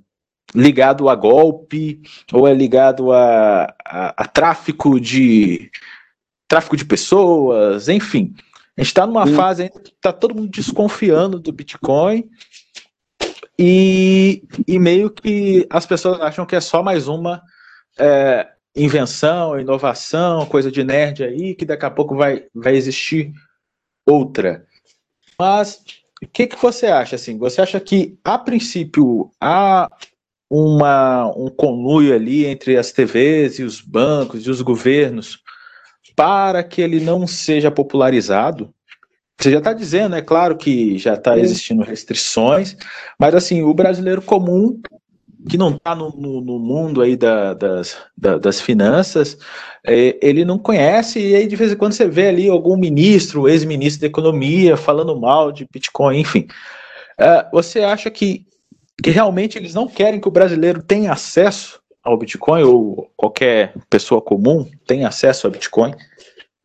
[0.53, 2.03] ligado a golpe,
[2.33, 5.71] ou é ligado a, a, a tráfico de
[6.49, 8.35] tráfico de pessoas, enfim.
[8.77, 9.37] A gente está numa Sim.
[9.37, 12.29] fase ainda que está todo mundo desconfiando do Bitcoin
[13.57, 17.41] e, e meio que as pessoas acham que é só mais uma
[18.01, 23.33] é, invenção, inovação, coisa de nerd aí, que daqui a pouco vai, vai existir
[24.07, 24.65] outra.
[25.39, 25.83] Mas
[26.23, 27.17] o que, que você acha?
[27.17, 29.89] Assim, você acha que, a princípio, há
[30.49, 35.39] uma, um conluio ali entre as TVs e os bancos e os governos
[36.17, 38.75] para que ele não seja popularizado?
[39.39, 42.77] Você já está dizendo, é claro que já está existindo restrições,
[43.19, 44.79] mas assim, o brasileiro comum
[45.49, 49.39] que não está no, no, no, mundo aí da, das, da, das finanças,
[49.87, 53.49] é, ele não conhece, e aí de vez em quando você vê ali algum ministro,
[53.49, 56.47] ex-ministro da economia, falando mal de Bitcoin, enfim.
[57.19, 58.47] É, você acha que,
[59.03, 64.21] que realmente eles não querem que o brasileiro tenha acesso ao Bitcoin, ou qualquer pessoa
[64.21, 65.95] comum tenha acesso ao Bitcoin?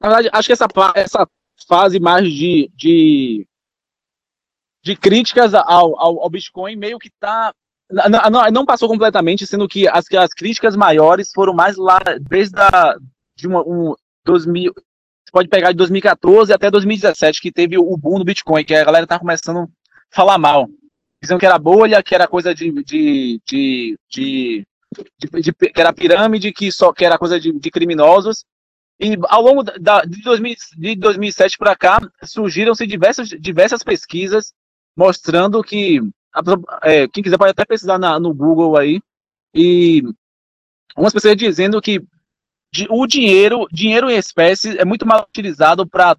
[0.02, 1.28] Na verdade, acho que essa, essa
[1.68, 3.48] fase mais de, de,
[4.84, 7.54] de críticas ao, ao, ao Bitcoin meio que está
[7.92, 12.96] não, não, passou completamente, sendo que as, as críticas maiores foram mais lá, desde a,
[13.36, 13.94] de uma, um
[14.26, 18.74] 2000, você pode pegar de 2014 até 2017, que teve o boom do Bitcoin, que
[18.74, 19.68] a galera tá começando a
[20.10, 20.68] falar mal.
[21.22, 24.68] Dizendo que era bolha, que era coisa de, de, de, de,
[25.20, 28.46] de, de que era pirâmide, que só que era coisa de, de criminosos.
[29.00, 34.54] E ao longo da, de, 2000, de 2007 para cá, surgiram-se diversas, diversas pesquisas
[34.96, 36.00] mostrando que
[36.84, 39.02] é, quem quiser pode até pesquisar na, no Google aí,
[39.54, 40.04] e
[40.98, 42.02] umas pessoas dizendo que
[42.90, 46.18] o dinheiro, dinheiro em espécie é muito mal utilizado para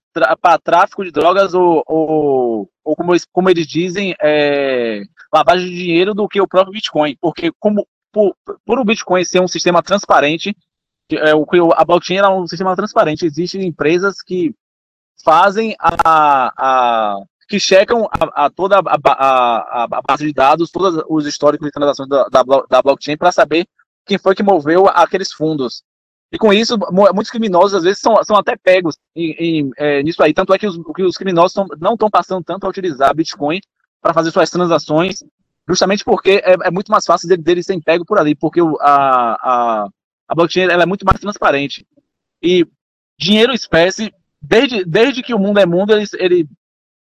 [0.62, 5.02] tráfico de drogas ou, ou, ou como, como, eles, dizem, é,
[5.32, 7.16] lavagem de dinheiro do que o próprio Bitcoin.
[7.20, 10.56] Porque como por, por o Bitcoin ser um sistema transparente,
[11.10, 14.54] é, o, a blockchain é um sistema transparente, existem empresas que
[15.22, 21.02] fazem a, a que checam a, a toda a, a, a, base de dados, todos
[21.08, 23.66] os históricos de transações da, da, da blockchain para saber
[24.04, 25.82] quem foi que moveu aqueles fundos.
[26.32, 30.22] E com isso, muitos criminosos às vezes são, são até pegos em, em, é, nisso
[30.22, 30.34] aí.
[30.34, 33.60] Tanto é que os, que os criminosos tão, não estão passando tanto a utilizar Bitcoin
[34.02, 35.22] para fazer suas transações,
[35.68, 39.84] justamente porque é, é muito mais fácil deles dele serem pegos por ali, porque a,
[39.84, 39.88] a,
[40.28, 41.86] a blockchain ela é muito mais transparente.
[42.42, 42.66] E
[43.18, 46.48] dinheiro espécie, desde, desde que o mundo é mundo, ele, ele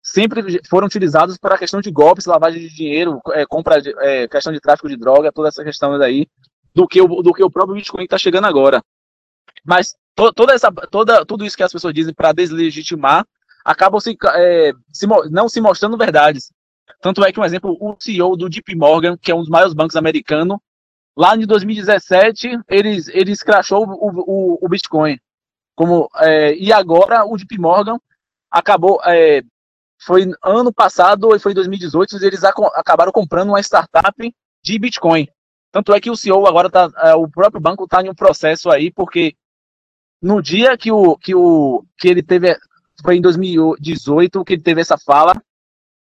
[0.07, 4.53] sempre foram utilizados para a questão de golpes, lavagem de dinheiro, é, compra, é, questão
[4.53, 6.27] de tráfico de droga, toda essa questão daí,
[6.73, 8.81] do que o, do que o próprio Bitcoin está chegando agora.
[9.65, 13.25] Mas to, toda essa, toda, tudo isso que as pessoas dizem para deslegitimar
[13.65, 16.53] acabam se, é, se, não se mostrando verdades.
[17.01, 19.73] Tanto é que, um exemplo, o CEO do JP Morgan, que é um dos maiores
[19.73, 20.57] bancos americanos,
[21.17, 25.19] lá em 2017, eles, eles crashou o, o, o Bitcoin.
[25.75, 27.97] Como, é, e agora o JP Morgan
[28.49, 29.41] acabou, é,
[29.99, 35.27] foi ano passado, ou foi em 2018, eles acabaram comprando uma startup de Bitcoin.
[35.71, 38.69] Tanto é que o CEO agora tá, é, o próprio banco está em um processo
[38.69, 39.35] aí, porque
[40.21, 42.57] no dia que o que o que ele teve
[43.03, 45.33] foi em 2018 que ele teve essa fala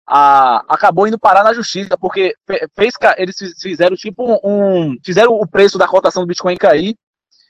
[0.07, 2.35] a, acabou indo parar na justiça porque
[2.75, 6.95] fez eles fizeram tipo um fizeram o preço da cotação do Bitcoin cair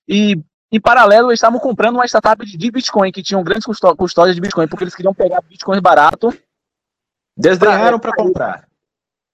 [0.07, 0.35] e
[0.71, 4.67] em paralelo eles estavam comprando uma startup de Bitcoin que tinham grandes custódias de Bitcoin
[4.67, 6.35] porque eles queriam pegar Bitcoin barato
[7.35, 8.67] desdenharam para comprar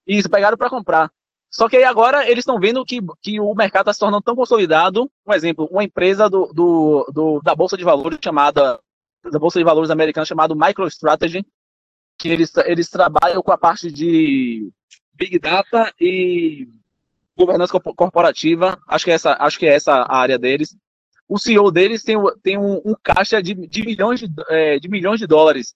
[0.07, 1.11] isso pegaram para comprar
[1.55, 4.35] só que aí agora eles estão vendo que, que o mercado está se tornando tão
[4.35, 5.09] consolidado.
[5.25, 8.77] Um exemplo, uma empresa do, do, do, da Bolsa de Valores chamada
[9.31, 11.45] da Bolsa de Valores americana chamada MicroStrategy,
[12.19, 14.69] que eles, eles trabalham com a parte de
[15.13, 16.67] Big Data e
[17.37, 18.77] governança corporativa.
[18.85, 20.75] Acho que é essa, acho que é essa a área deles.
[21.27, 25.19] O CEO deles tem, tem um, um caixa de, de, milhões de, é, de milhões
[25.19, 25.73] de dólares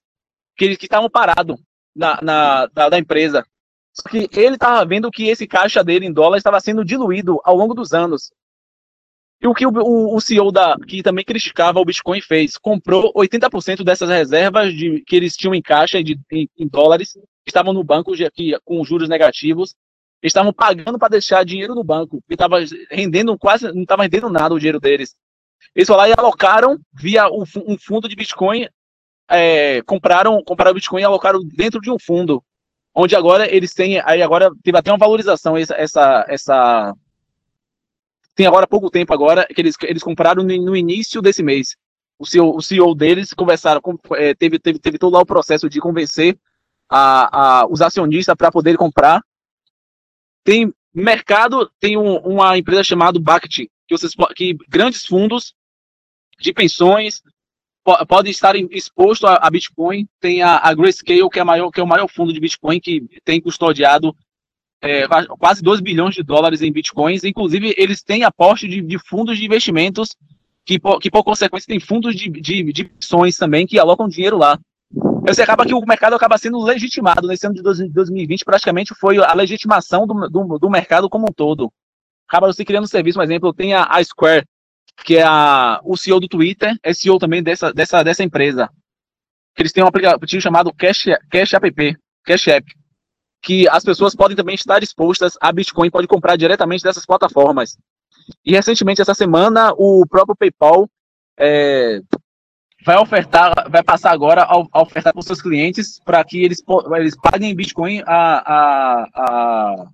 [0.56, 1.58] que estavam parados
[1.94, 3.44] na, na, da, da empresa.
[3.92, 7.56] Só que ele estava vendo que esse caixa dele em dólar estava sendo diluído ao
[7.56, 8.30] longo dos anos.
[9.42, 12.58] E o que o, o, o, CEO da, que também criticava o Bitcoin fez?
[12.58, 17.50] Comprou 80% dessas reservas de, que eles tinham em caixa de, em, em dólares, que
[17.50, 19.74] estavam no banco de, aqui, com juros negativos.
[20.22, 22.58] Eles estavam pagando para deixar dinheiro no banco, que estava
[22.90, 25.16] rendendo quase, não estava rendendo nada o dinheiro deles.
[25.74, 27.44] Eles foram lá e alocaram via um,
[27.78, 28.68] fundo de Bitcoin,
[29.28, 32.42] é, compraram, compraram Bitcoin e alocaram dentro de um fundo
[32.94, 36.94] onde agora eles têm, aí agora teve até uma valorização essa, essa, essa
[38.34, 41.76] tem agora pouco tempo agora que eles, eles compraram no, início desse mês.
[42.18, 43.80] O CEO, o CEO deles conversaram,
[44.12, 46.38] é, teve, teve, teve todo lá o processo de convencer
[46.88, 49.22] a, a os acionistas para poder comprar.
[50.42, 55.52] Tem mercado, tem um, uma empresa chamada Bacti, que, vocês, que grandes fundos
[56.38, 57.20] de pensões,
[58.06, 60.06] pode estar exposto a, a Bitcoin.
[60.20, 63.02] Tem a, a, Grayscale, que é, maior, que é o maior fundo de Bitcoin, que
[63.24, 64.14] tem custodiado
[64.80, 65.06] é,
[65.38, 67.24] quase 2 bilhões de dólares em Bitcoins.
[67.24, 70.16] Inclusive, eles têm aporte de, de fundos de investimentos,
[70.64, 72.90] que, que por consequência tem fundos de, de, de
[73.38, 74.58] também, que alocam dinheiro lá.
[75.26, 77.26] Você acaba que o mercado acaba sendo legitimado.
[77.26, 81.72] Nesse ano de 2020, praticamente foi a legitimação do, do, do mercado como um todo.
[82.30, 84.46] Acaba se criando um serviço, por exemplo, tem a, a Square,
[85.04, 88.70] que é a, o CEO do Twitter, é CEO também dessa, dessa, dessa empresa.
[89.58, 92.72] Eles têm um aplicativo chamado Cash, Cash App, Cash App,
[93.42, 97.76] que as pessoas podem também estar expostas a Bitcoin, pode comprar diretamente dessas plataformas.
[98.44, 100.88] E recentemente, essa semana, o próprio PayPal
[101.36, 102.00] é,
[102.86, 106.62] vai ofertar, vai passar agora a, ofertar para os seus clientes para que eles,
[106.96, 109.88] eles paguem Bitcoin a, a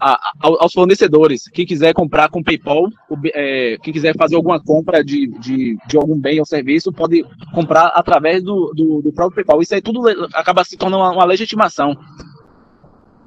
[0.00, 1.44] a, aos fornecedores.
[1.52, 2.88] Quem quiser comprar com PayPal,
[3.34, 7.88] é, quem quiser fazer alguma compra de, de, de, algum bem ou serviço, pode comprar
[7.88, 9.60] através do, do, do próprio PayPal.
[9.60, 11.96] Isso aí tudo acaba se tornando uma, uma legitimação.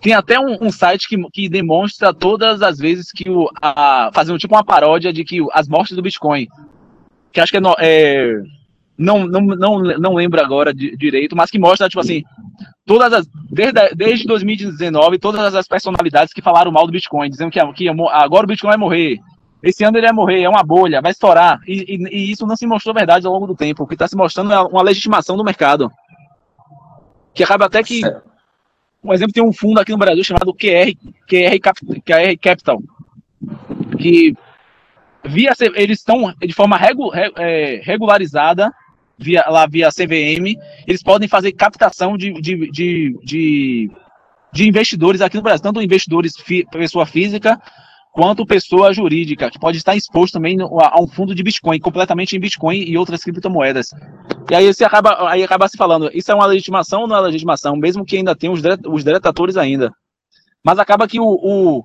[0.01, 3.49] Tem até um, um, site que, que demonstra todas as vezes que o.
[3.61, 6.47] A, fazendo tipo uma paródia de que as mortes do Bitcoin.
[7.32, 8.41] Que acho que é, no, é
[8.98, 12.24] não, não, não, não lembro agora de, direito, mas que mostra, tipo assim,
[12.86, 17.60] todas as, desde, desde 2019, todas as personalidades que falaram mal do Bitcoin, dizendo que,
[17.74, 19.20] que agora o Bitcoin vai morrer,
[19.64, 22.56] esse ano ele vai morrer, é uma bolha, vai estourar, e, e, e isso não
[22.56, 25.36] se mostrou verdade ao longo do tempo, o que está se mostrando é uma legitimação
[25.36, 25.91] do mercado,
[27.34, 28.02] que acaba até que,
[29.04, 30.94] um exemplo, tem um fundo aqui no Brasil chamado QR,
[31.28, 31.60] QR,
[32.06, 32.80] QR Capital,
[33.98, 34.36] que
[35.26, 36.78] via eles estão de forma
[37.38, 38.72] é, regularizada
[39.24, 40.55] via lá via CVM,
[40.86, 43.91] eles podem fazer captação de, de, de, de,
[44.51, 47.59] de investidores aqui no Brasil, tanto investidores fi, pessoa física
[48.13, 52.39] quanto pessoa jurídica, que pode estar exposto também a um fundo de Bitcoin, completamente em
[52.39, 53.88] Bitcoin e outras criptomoedas.
[54.51, 57.21] E aí você acaba, aí acaba se falando, isso é uma legitimação ou não é
[57.21, 59.91] legitimação, mesmo que ainda tenha os, os deletadores ainda.
[60.63, 61.84] Mas acaba que o, o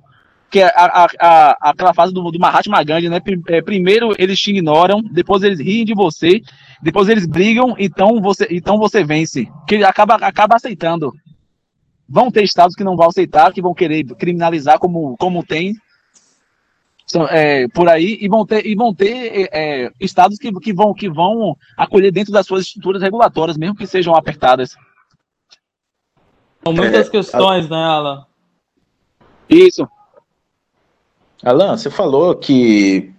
[0.49, 3.21] que é a, a, a, aquela fase do, do Mahatma Gandhi, né?
[3.47, 6.41] É, primeiro eles te ignoram, depois eles riem de você,
[6.81, 9.47] depois eles brigam, então você, então você vence.
[9.67, 11.13] Que acaba, acaba aceitando.
[12.07, 15.75] Vão ter estados que não vão aceitar, que vão querer criminalizar como, como tem
[17.29, 20.93] é, por aí e vão ter, e vão ter é, é, estados que, que, vão,
[20.93, 24.75] que vão acolher dentro das suas estruturas regulatórias, mesmo que sejam apertadas.
[26.63, 27.69] São muitas é, questões, a...
[27.69, 28.25] né, Alan?
[29.49, 29.87] Isso.
[31.43, 33.11] Alan, você falou que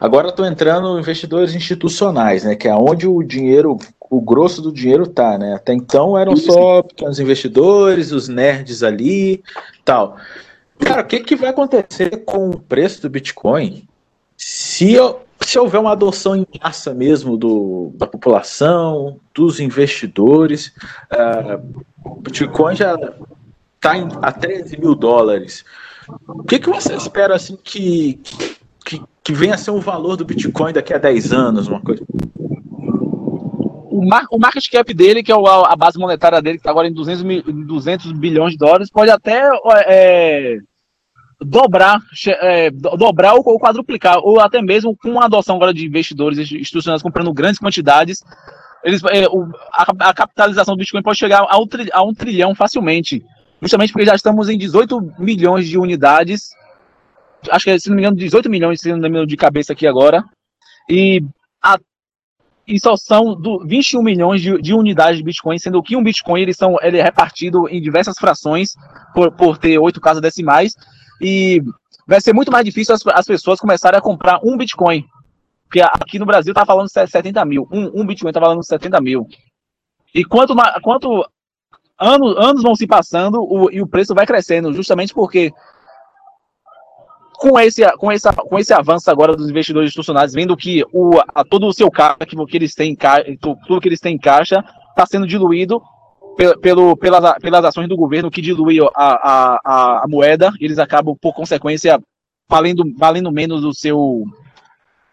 [0.00, 2.56] agora estão entrando investidores institucionais, né?
[2.56, 3.78] Que é onde o dinheiro,
[4.08, 5.54] o grosso do dinheiro tá, né?
[5.54, 9.42] Até então eram só pequenos investidores, os nerds ali,
[9.84, 10.16] tal.
[10.78, 13.86] Cara, o que, que vai acontecer com o preço do Bitcoin
[14.34, 14.96] se,
[15.40, 20.72] se houver uma adoção em massa mesmo do, da população, dos investidores?
[21.12, 22.96] Uh, o Bitcoin já
[23.74, 25.62] está a 13 mil dólares.
[26.28, 28.20] O que, que você espera assim que,
[28.84, 32.04] que, que venha a ser o valor do Bitcoin daqui a 10 anos, uma coisa?
[34.00, 36.88] o, mar, o market cap dele, que é a base monetária dele, que está agora
[36.88, 39.48] em 200, mil, 200 bilhões de dólares, pode até
[39.86, 40.58] é,
[41.40, 47.02] dobrar, é, dobrar ou quadruplicar, ou até mesmo com a adoção agora de investidores institucionais
[47.02, 48.24] comprando grandes quantidades,
[48.82, 53.22] eles, é, o, a, a, capitalização do Bitcoin pode chegar a um trilhão facilmente.
[53.60, 56.50] Justamente porque já estamos em 18 milhões de unidades.
[57.50, 60.24] Acho que, se não me engano, 18 milhões de cabeça aqui agora.
[60.88, 61.22] E,
[61.62, 61.78] a,
[62.66, 66.40] e só são do 21 milhões de, de, unidades de Bitcoin, sendo que um Bitcoin
[66.40, 68.74] eles são, ele é repartido em diversas frações,
[69.14, 70.72] por, por ter oito casas decimais.
[71.20, 71.62] E
[72.06, 75.04] vai ser muito mais difícil as, as pessoas começarem a comprar um Bitcoin.
[75.64, 77.68] Porque aqui no Brasil tá falando 70 mil.
[77.70, 79.28] Um, um Bitcoin tá falando 70 mil.
[80.12, 81.24] E quanto, quanto
[82.00, 85.52] anos, anos vão se passando o, e o preço vai crescendo, justamente porque
[87.38, 91.44] com esse, com, esse, com esse avanço agora dos investidores institucionais, vendo que o, a,
[91.44, 92.96] todo o seu caixa, que, que eles têm
[93.66, 95.80] tudo que eles têm em caixa, está sendo diluído
[96.60, 101.34] pelo, pelas, pelas ações do governo que dilui a, a, a, moeda, eles acabam, por
[101.34, 101.98] consequência,
[102.48, 104.24] valendo, valendo menos o seu.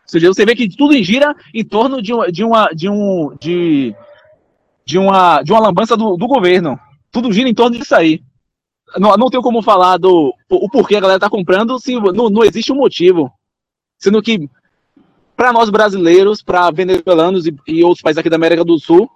[0.06, 2.70] Você vê que tudo gira em torno de, de uma.
[2.70, 3.96] De um, de,
[4.88, 6.80] de uma, de uma lambança do, do governo.
[7.12, 8.22] Tudo gira em torno disso aí.
[8.98, 12.44] Não, não tenho como falar do o porquê a galera tá comprando se não, não
[12.46, 13.30] existe um motivo.
[14.00, 14.50] Sendo que,
[15.36, 19.10] para nós brasileiros, para venezuelanos e, e, outros países aqui da América do Sul,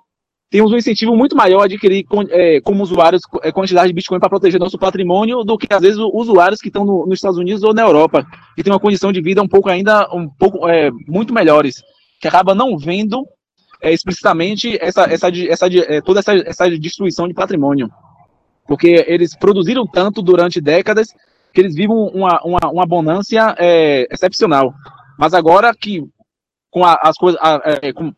[0.49, 4.27] temos um incentivo muito maior a adquirir é, como usuários é, quantidade de Bitcoin para
[4.27, 7.73] proteger nosso patrimônio do que, às vezes, usuários que estão no, nos Estados Unidos ou
[7.73, 8.27] na Europa,
[8.57, 11.81] que têm uma condição de vida um pouco ainda, um pouco, é, muito melhores,
[12.19, 13.25] que acaba não vendo
[13.81, 17.89] é, explicitamente essa, essa, essa, é, toda essa, essa destruição de patrimônio.
[18.67, 21.13] Porque eles produziram tanto durante décadas
[21.53, 24.73] que eles vivem uma, uma, uma abundância é, excepcional.
[25.17, 26.03] Mas agora que
[26.69, 27.39] com a, as coisas,
[27.81, 28.13] é, com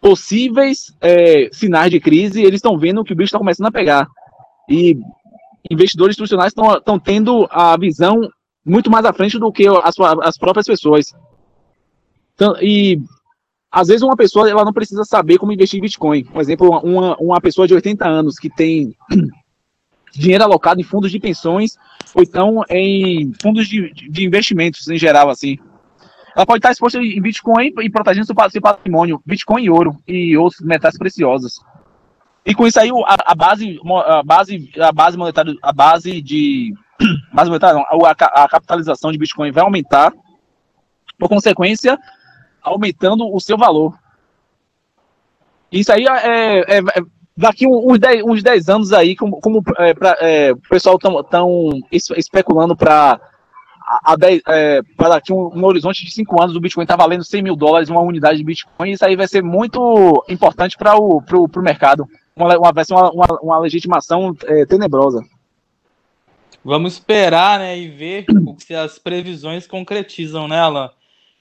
[0.00, 4.06] possíveis é, sinais de crise, eles estão vendo que o bicho está começando a pegar.
[4.68, 4.96] E
[5.70, 8.20] investidores institucionais estão tendo a visão
[8.64, 11.14] muito mais à frente do que as, as próprias pessoas.
[12.34, 13.00] Então, e
[13.74, 16.22] às vezes uma pessoa ela não precisa saber como investir em Bitcoin.
[16.22, 18.96] Por exemplo, uma, uma pessoa de 80 anos que tem
[20.14, 21.76] dinheiro alocado em fundos de pensões
[22.14, 25.58] ou então em fundos de, de investimentos em geral, assim.
[26.36, 30.60] Ela pode estar exposta em Bitcoin e protegendo seu patrimônio, Bitcoin e ouro e outros
[30.60, 31.58] metais preciosos.
[32.46, 36.72] E com isso aí a, a base, a base, a base monetária, a base de
[37.34, 40.12] base monetária, não, a, a capitalização de Bitcoin vai aumentar.
[41.18, 41.98] Por consequência,
[42.64, 43.96] aumentando o seu valor.
[45.70, 46.82] Isso aí é, é, é
[47.36, 51.70] daqui uns 10, uns 10 anos aí, como, como é, pra, é, o pessoal estão
[51.90, 53.20] especulando para
[54.48, 57.90] é, daqui um, um, horizonte de 5 anos o Bitcoin está valendo 100 mil dólares
[57.90, 62.06] uma unidade de Bitcoin, isso aí vai ser muito importante para o pro, pro mercado.
[62.36, 65.22] Uma, uma, vai ser uma, uma, uma legitimação é, tenebrosa.
[66.64, 68.24] Vamos esperar né, e ver
[68.58, 70.90] se as previsões concretizam, né, Alan?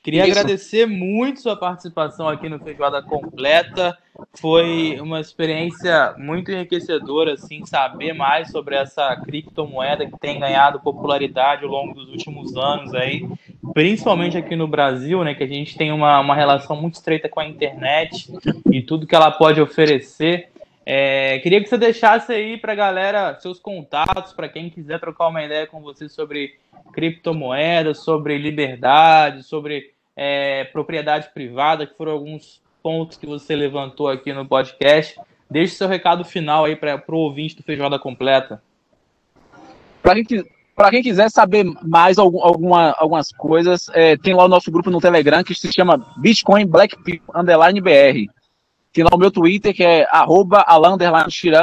[0.03, 0.37] Queria Isso.
[0.37, 3.97] agradecer muito sua participação aqui no Feijoada Completa.
[4.33, 11.63] Foi uma experiência muito enriquecedora, assim, saber mais sobre essa criptomoeda que tem ganhado popularidade
[11.63, 13.25] ao longo dos últimos anos aí,
[13.73, 17.39] principalmente aqui no Brasil, né, que a gente tem uma, uma relação muito estreita com
[17.39, 18.29] a internet
[18.69, 20.49] e tudo que ela pode oferecer.
[20.85, 25.27] É, queria que você deixasse aí para a galera seus contatos, para quem quiser trocar
[25.27, 26.55] uma ideia com você sobre
[26.91, 34.33] criptomoedas, sobre liberdade, sobre é, propriedade privada, que foram alguns pontos que você levantou aqui
[34.33, 35.17] no podcast.
[35.49, 38.61] Deixe seu recado final aí para o ouvinte do Feijoada Completa.
[40.01, 40.43] Para quem,
[40.91, 44.99] quem quiser saber mais algum- alguma, algumas coisas, é, tem lá o nosso grupo no
[44.99, 48.29] Telegram que se chama Bitcoin Black People Underline BR.
[48.93, 50.63] Tem lá o meu Twitter, que é arroba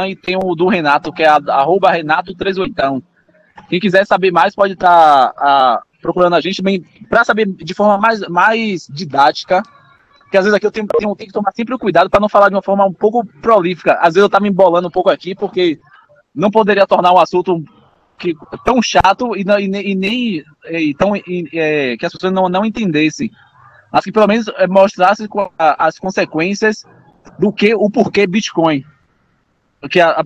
[0.08, 3.00] e tem o do Renato, que é arroba Renato38.
[3.68, 6.60] Quem quiser saber mais pode estar procurando a gente
[7.08, 9.62] para saber de forma mais, mais didática.
[10.22, 12.28] Porque às vezes aqui eu tenho, tenho, tenho que tomar sempre o cuidado para não
[12.28, 13.94] falar de uma forma um pouco prolífica.
[13.94, 15.78] Às vezes eu tava me embolando um pouco aqui, porque
[16.34, 17.62] não poderia tornar um assunto
[18.18, 18.34] que,
[18.64, 23.30] tão chato e, e e nem e tão, é, que as pessoas não, não entendessem.
[23.92, 25.28] Mas que pelo menos mostrasse
[25.58, 26.84] as consequências
[27.38, 28.84] do que o porquê Bitcoin.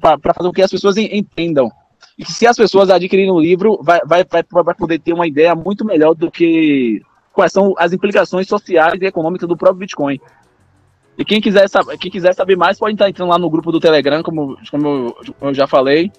[0.00, 1.70] Para fazer com que as pessoas en- entendam.
[2.18, 5.54] E se as pessoas adquirirem o livro, vai, vai, vai, vai poder ter uma ideia
[5.54, 7.02] muito melhor do que
[7.32, 10.20] quais são as implicações sociais e econômicas do próprio Bitcoin.
[11.16, 13.80] E quem quiser, saber, quem quiser saber mais, pode estar entrando lá no grupo do
[13.80, 16.10] Telegram, como, como eu, como eu já falei.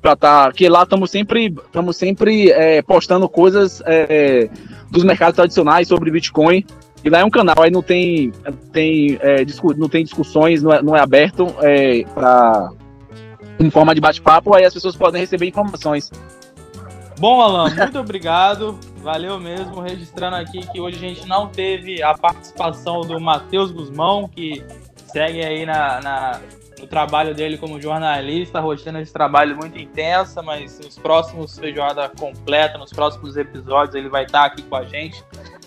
[0.00, 1.52] Pra tá, que lá estamos sempre,
[1.92, 4.48] sempre é, postando coisas é,
[4.90, 6.64] dos mercados tradicionais sobre Bitcoin.
[7.04, 8.32] E lá é um canal, aí não tem,
[8.72, 9.44] tem, é,
[9.76, 12.70] não tem discussões, não é, não é aberto é, para
[13.60, 16.10] em forma de bate-papo, aí as pessoas podem receber informações.
[17.18, 18.78] Bom, Alan, muito obrigado.
[19.02, 19.80] Valeu mesmo.
[19.80, 24.64] Registrando aqui que hoje a gente não teve a participação do Matheus Guzmão, que
[25.12, 26.40] segue aí na, na-
[26.78, 32.78] no trabalho dele como jornalista, rotina de trabalho muito intensa, mas nos próximos feijoada completa,
[32.78, 35.24] nos próximos episódios, ele vai estar aqui com a gente.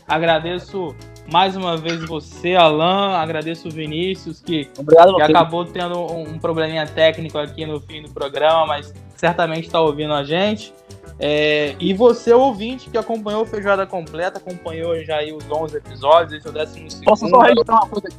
[0.08, 0.96] Agradeço
[1.32, 3.18] mais uma vez você, Alan.
[3.18, 8.02] Agradeço o Vinícius, que Obrigado, que acabou tendo um um probleminha técnico aqui no fim
[8.04, 10.74] do programa, mas certamente está ouvindo a gente.
[11.20, 16.34] É, e você, ouvinte, que acompanhou o Feijoada Completa, acompanhou já aí os 11 episódios,
[16.34, 18.18] esse é o décimo Posso só registrar uma coisa aqui?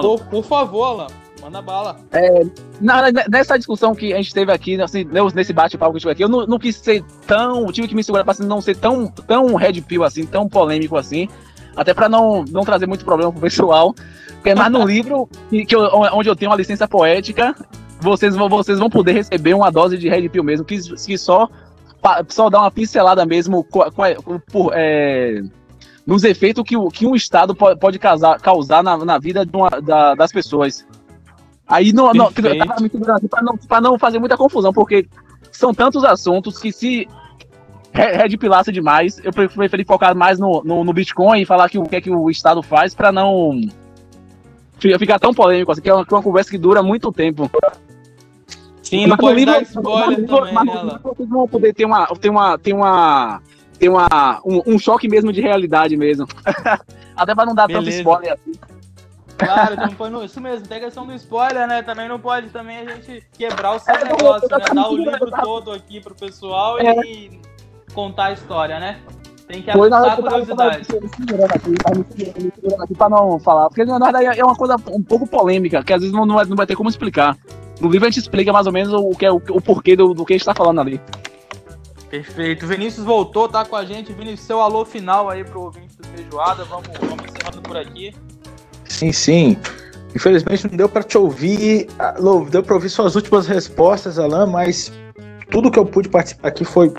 [0.00, 1.06] Por, por favor, Alan,
[1.42, 1.96] manda bala.
[2.80, 6.02] Na- na- nessa discussão que a gente teve aqui, assim, nesse bate-papo que a gente
[6.04, 7.66] teve aqui, eu não, não quis ser tão.
[7.72, 11.28] Tive que me segurar pra não ser tão, tão red pill assim, tão polêmico assim.
[11.78, 13.94] Até pra não, não trazer muito problema pro pessoal.
[14.34, 17.54] Porque mas no livro, que, que eu- onde eu tenho uma licença poética,
[18.00, 21.48] vocês vão, vocês vão poder receber uma dose de red pill mesmo, que, que só,
[22.28, 25.40] só dá uma pincelada mesmo por, é,
[26.06, 30.14] nos efeitos que, que um Estado po- pode causar, causar na, na vida uma- da-
[30.14, 30.86] das pessoas.
[31.66, 32.30] Aí não, não,
[32.90, 35.06] segurando aqui pra não, pra não fazer muita confusão, porque
[35.52, 37.06] são tantos assuntos que se
[37.92, 41.78] re- redpilasse demais, eu pre- preferi focar mais no, no, no Bitcoin e falar que,
[41.78, 43.60] o que é que o Estado faz pra não
[44.78, 47.50] fi- ficar tão polêmico, assim, que é uma, é uma conversa que dura muito tempo.
[48.82, 51.48] Sim, não Mas no pode livro- dar spoiler mas também, mas né, livro Vocês vão
[51.48, 53.42] poder ter uma, ter uma, ter uma,
[53.78, 56.26] ter uma, um, um choque mesmo de realidade mesmo.
[57.16, 57.98] Até pra não dar tanto Beleza.
[57.98, 58.52] spoiler assim.
[59.36, 61.80] Claro, então isso mesmo, tem a questão do spoiler, né?
[61.82, 64.58] Também não pode também a gente quebrar o seu É, não, negócio, né?
[64.74, 66.92] Dar o livro todo aqui pro pessoal É.
[67.04, 67.40] e
[67.98, 69.00] contar a história, né?
[69.48, 70.86] Tem que Foi a curiosidade.
[70.86, 73.68] tava me segurando aqui, tava me segurando, me segurando aqui pra não falar.
[73.68, 76.44] Porque na verdade é uma coisa um pouco polêmica, que às vezes não, não, vai,
[76.44, 77.36] não vai ter como explicar.
[77.80, 80.14] No livro a gente explica mais ou menos o, que é, o, o porquê do,
[80.14, 81.00] do que a gente tá falando ali.
[82.08, 82.68] Perfeito.
[82.68, 84.12] Vinícius voltou, tá com a gente.
[84.12, 86.62] Vinícius, seu alô final aí pro ouvinte do Feijoada.
[86.64, 88.14] Vamos, vamos encerrando por aqui.
[88.84, 89.56] Sim, sim.
[90.14, 92.14] Infelizmente não deu para te ouvir, ah,
[92.48, 94.92] deu para ouvir suas últimas respostas, Alan, mas
[95.50, 96.92] tudo que eu pude participar aqui foi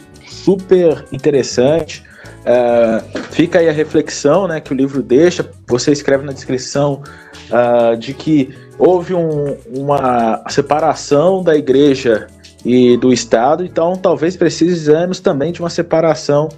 [0.49, 2.03] super interessante.
[2.43, 5.47] É, fica aí a reflexão né, que o livro deixa.
[5.67, 7.03] Você escreve na descrição
[7.51, 12.27] ah, de que houve um- uma separação da igreja
[12.65, 16.49] e do Estado, então talvez precisamos também de uma separação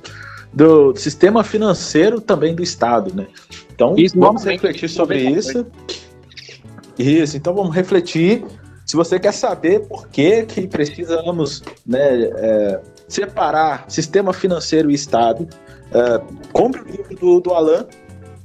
[0.53, 3.27] do sistema financeiro também do Estado, né?
[3.73, 5.65] Então Isso, vamos refletir sobre isso.
[6.97, 8.43] Isso, então vamos refletir.
[8.85, 12.79] Se você quer saber por que, que precisamos né, é,
[13.13, 15.47] separar sistema financeiro e Estado,
[15.93, 16.21] é,
[16.53, 17.85] compre o livro do, do Alan,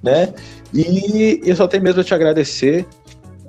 [0.03, 0.33] né?
[0.75, 2.87] E eu só tenho mesmo a te agradecer.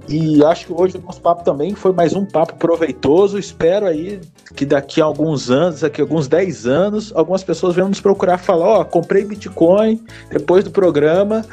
[0.10, 3.38] E acho que hoje o nosso papo também foi mais um papo proveitoso.
[3.38, 4.22] Espero aí
[4.56, 8.38] que daqui a alguns anos, daqui a alguns 10 anos, algumas pessoas vão nos procurar
[8.38, 11.44] falar, ó, oh, comprei Bitcoin depois do programa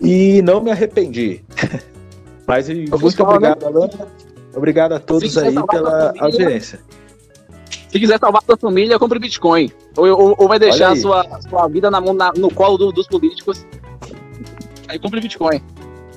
[0.00, 1.42] e não me arrependi.
[2.46, 3.66] Mas muito obrigado, né?
[3.68, 3.88] Alan.
[4.54, 6.78] Obrigado a todos aí pela família, audiência.
[7.94, 9.70] Se quiser salvar sua família, compre Bitcoin.
[9.96, 12.90] Ou, ou, ou vai deixar a sua, sua vida na mão, na, no colo do,
[12.90, 13.64] dos políticos.
[14.88, 15.62] Aí compre Bitcoin.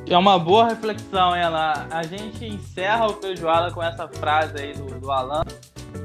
[0.09, 1.85] É uma boa reflexão, ela.
[1.91, 5.43] A gente encerra o feijoada com essa frase aí do, do Alan.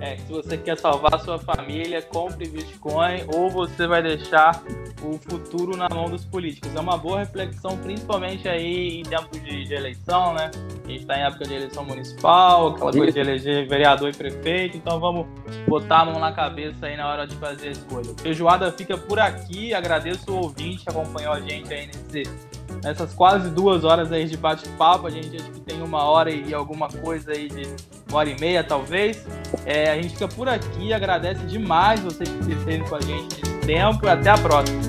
[0.00, 4.62] É, se você quer salvar sua família, compre Bitcoin ou você vai deixar
[5.02, 6.74] o futuro na mão dos políticos.
[6.74, 10.50] É uma boa reflexão, principalmente aí em tempos de, de eleição, né?
[10.84, 14.76] A gente está em época de eleição municipal, aquela coisa de eleger vereador e prefeito,
[14.76, 15.26] então vamos
[15.66, 18.14] botar a mão na cabeça aí na hora de fazer a escolha.
[18.20, 22.51] Feijoada fica por aqui, agradeço o ouvinte que acompanhou a gente aí nesse
[22.82, 25.06] nessas quase duas horas aí de bate-papo.
[25.06, 27.66] A gente acho que tem uma hora e alguma coisa aí de
[28.08, 29.24] uma hora e meia, talvez.
[29.64, 33.58] É, a gente fica por aqui, agradece demais vocês que esteve com a gente nesse
[33.66, 34.80] tempo e até a próxima.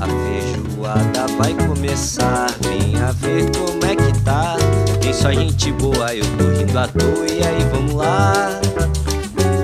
[0.00, 4.56] A feijoada vai começar, venha ver como é que tá.
[5.00, 8.60] Tem só gente boa, eu tô rindo à toa e aí vamos lá.